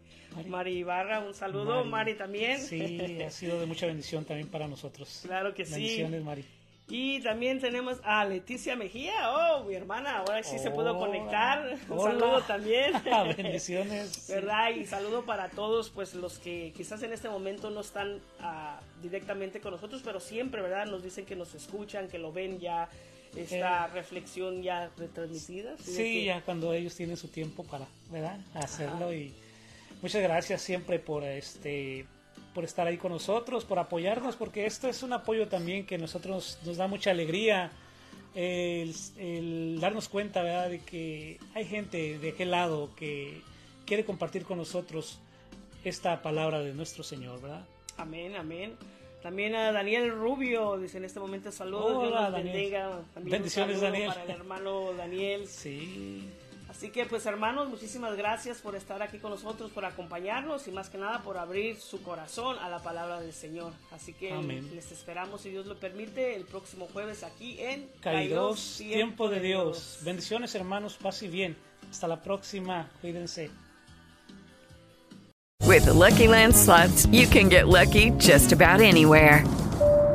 Mari. 0.47 0.77
Ibarra, 0.77 1.19
un 1.19 1.33
saludo. 1.33 1.83
Mari, 1.83 2.15
también. 2.15 2.61
Sí, 2.61 3.21
ha 3.21 3.29
sido 3.29 3.59
de 3.59 3.65
mucha 3.65 3.87
bendición 3.87 4.23
también 4.23 4.47
para 4.47 4.69
nosotros. 4.69 5.23
Claro 5.25 5.53
que 5.53 5.65
sí. 5.65 5.73
Bendiciones, 5.73 6.23
Mari. 6.23 6.45
Y 6.87 7.19
también 7.21 7.59
tenemos 7.59 7.99
a 8.03 8.25
Leticia 8.25 8.75
Mejía, 8.75 9.31
oh, 9.31 9.63
mi 9.63 9.73
hermana, 9.73 10.19
ahora 10.19 10.43
sí 10.43 10.59
se 10.59 10.69
pudo 10.69 10.99
conectar. 10.99 11.79
Un 11.89 11.99
saludo 11.99 12.41
también. 12.43 12.93
Bendiciones. 13.37 14.27
¿Verdad? 14.29 14.69
Y 14.69 14.85
saludo 14.85 15.25
para 15.25 15.49
todos, 15.49 15.89
pues 15.89 16.13
los 16.13 16.37
que 16.37 16.73
quizás 16.77 17.01
en 17.01 17.11
este 17.11 17.27
momento 17.27 17.71
no 17.71 17.81
están 17.81 18.17
uh, 18.17 19.01
directamente 19.01 19.61
con 19.61 19.71
nosotros, 19.71 20.03
pero 20.05 20.19
siempre, 20.19 20.61
¿verdad? 20.61 20.85
Nos 20.85 21.01
dicen 21.01 21.25
que 21.25 21.35
nos 21.35 21.55
escuchan, 21.55 22.07
que 22.07 22.19
lo 22.19 22.31
ven 22.31 22.59
ya, 22.59 22.87
esta 23.35 23.85
eh, 23.85 23.89
reflexión 23.91 24.61
ya 24.61 24.91
retransmitida. 24.95 25.75
Sí, 25.83 26.25
ya 26.25 26.41
cuando 26.41 26.71
ellos 26.71 26.93
tienen 26.93 27.17
su 27.17 27.29
tiempo 27.29 27.63
para, 27.63 27.87
¿verdad? 28.11 28.39
Hacerlo 28.53 29.11
y 29.11 29.33
muchas 30.03 30.21
gracias 30.21 30.61
siempre 30.61 30.99
por 30.99 31.23
este 31.23 32.05
por 32.55 32.63
estar 32.63 32.87
ahí 32.87 32.97
con 32.97 33.11
nosotros, 33.11 33.65
por 33.65 33.77
apoyarnos, 33.77 34.37
porque 34.37 34.65
esto 34.65 34.87
es 34.87 35.03
un 35.03 35.11
apoyo 35.11 35.49
también 35.49 35.85
que 35.85 35.97
nosotros 35.97 36.57
nos 36.65 36.77
da 36.77 36.87
mucha 36.87 37.11
alegría 37.11 37.69
el, 38.33 39.77
darnos 39.79 40.07
cuenta 40.07 40.41
¿verdad? 40.41 40.69
de 40.69 40.79
que 40.79 41.37
hay 41.53 41.65
gente 41.65 42.17
de 42.17 42.29
aquel 42.29 42.51
lado 42.51 42.89
que 42.95 43.41
quiere 43.85 44.05
compartir 44.05 44.45
con 44.45 44.57
nosotros 44.57 45.19
esta 45.83 46.21
palabra 46.21 46.61
de 46.61 46.73
nuestro 46.73 47.03
Señor, 47.03 47.41
¿verdad? 47.41 47.65
Amén, 47.97 48.35
amén. 48.35 48.75
También 49.21 49.55
a 49.55 49.71
Daniel 49.71 50.11
Rubio, 50.11 50.77
dice 50.77 50.97
en 50.97 51.05
este 51.05 51.19
momento 51.19 51.51
saludos, 51.51 52.07
Dios 52.07 52.31
bendiga. 52.31 53.01
Bendiciones, 53.15 53.81
Daniel. 53.81 54.09
Para 54.09 54.23
el 54.23 54.29
hermano 54.29 54.93
Daniel. 54.93 55.47
Sí. 55.47 56.29
Así 56.75 56.89
que 56.89 57.05
pues 57.05 57.25
hermanos, 57.25 57.69
muchísimas 57.69 58.17
gracias 58.17 58.57
por 58.57 58.75
estar 58.75 59.01
aquí 59.01 59.17
con 59.17 59.31
nosotros, 59.31 59.71
por 59.71 59.85
acompañarnos 59.85 60.67
y 60.67 60.71
más 60.71 60.89
que 60.89 60.97
nada 60.97 61.21
por 61.21 61.37
abrir 61.37 61.79
su 61.79 62.03
corazón 62.03 62.57
a 62.59 62.67
la 62.67 62.79
palabra 62.79 63.21
del 63.21 63.31
Señor. 63.31 63.71
Así 63.91 64.11
que 64.11 64.31
les 64.73 64.91
esperamos, 64.91 65.39
si 65.39 65.51
Dios 65.51 65.67
lo 65.67 65.79
permite, 65.79 66.35
el 66.35 66.43
próximo 66.43 66.89
jueves 66.91 67.23
aquí 67.23 67.57
en 67.61 67.87
Kairos, 68.01 68.75
Tiempo 68.77 69.29
de 69.29 69.39
Dios. 69.39 69.99
Bendiciones 70.03 70.53
hermanos, 70.53 70.97
paz 71.01 71.23
y 71.23 71.29
bien. 71.29 71.55
Hasta 71.89 72.09
la 72.09 72.21
próxima, 72.21 72.91
cuídense. 72.99 73.49
With 75.61 75.87
Lucky 75.87 76.27
Land 76.27 76.53
slots, 76.53 77.05
you 77.07 77.25
can 77.25 77.47
get 77.47 77.69
lucky 77.69 78.11
just 78.19 78.51
about 78.51 78.81
anywhere. 78.81 79.45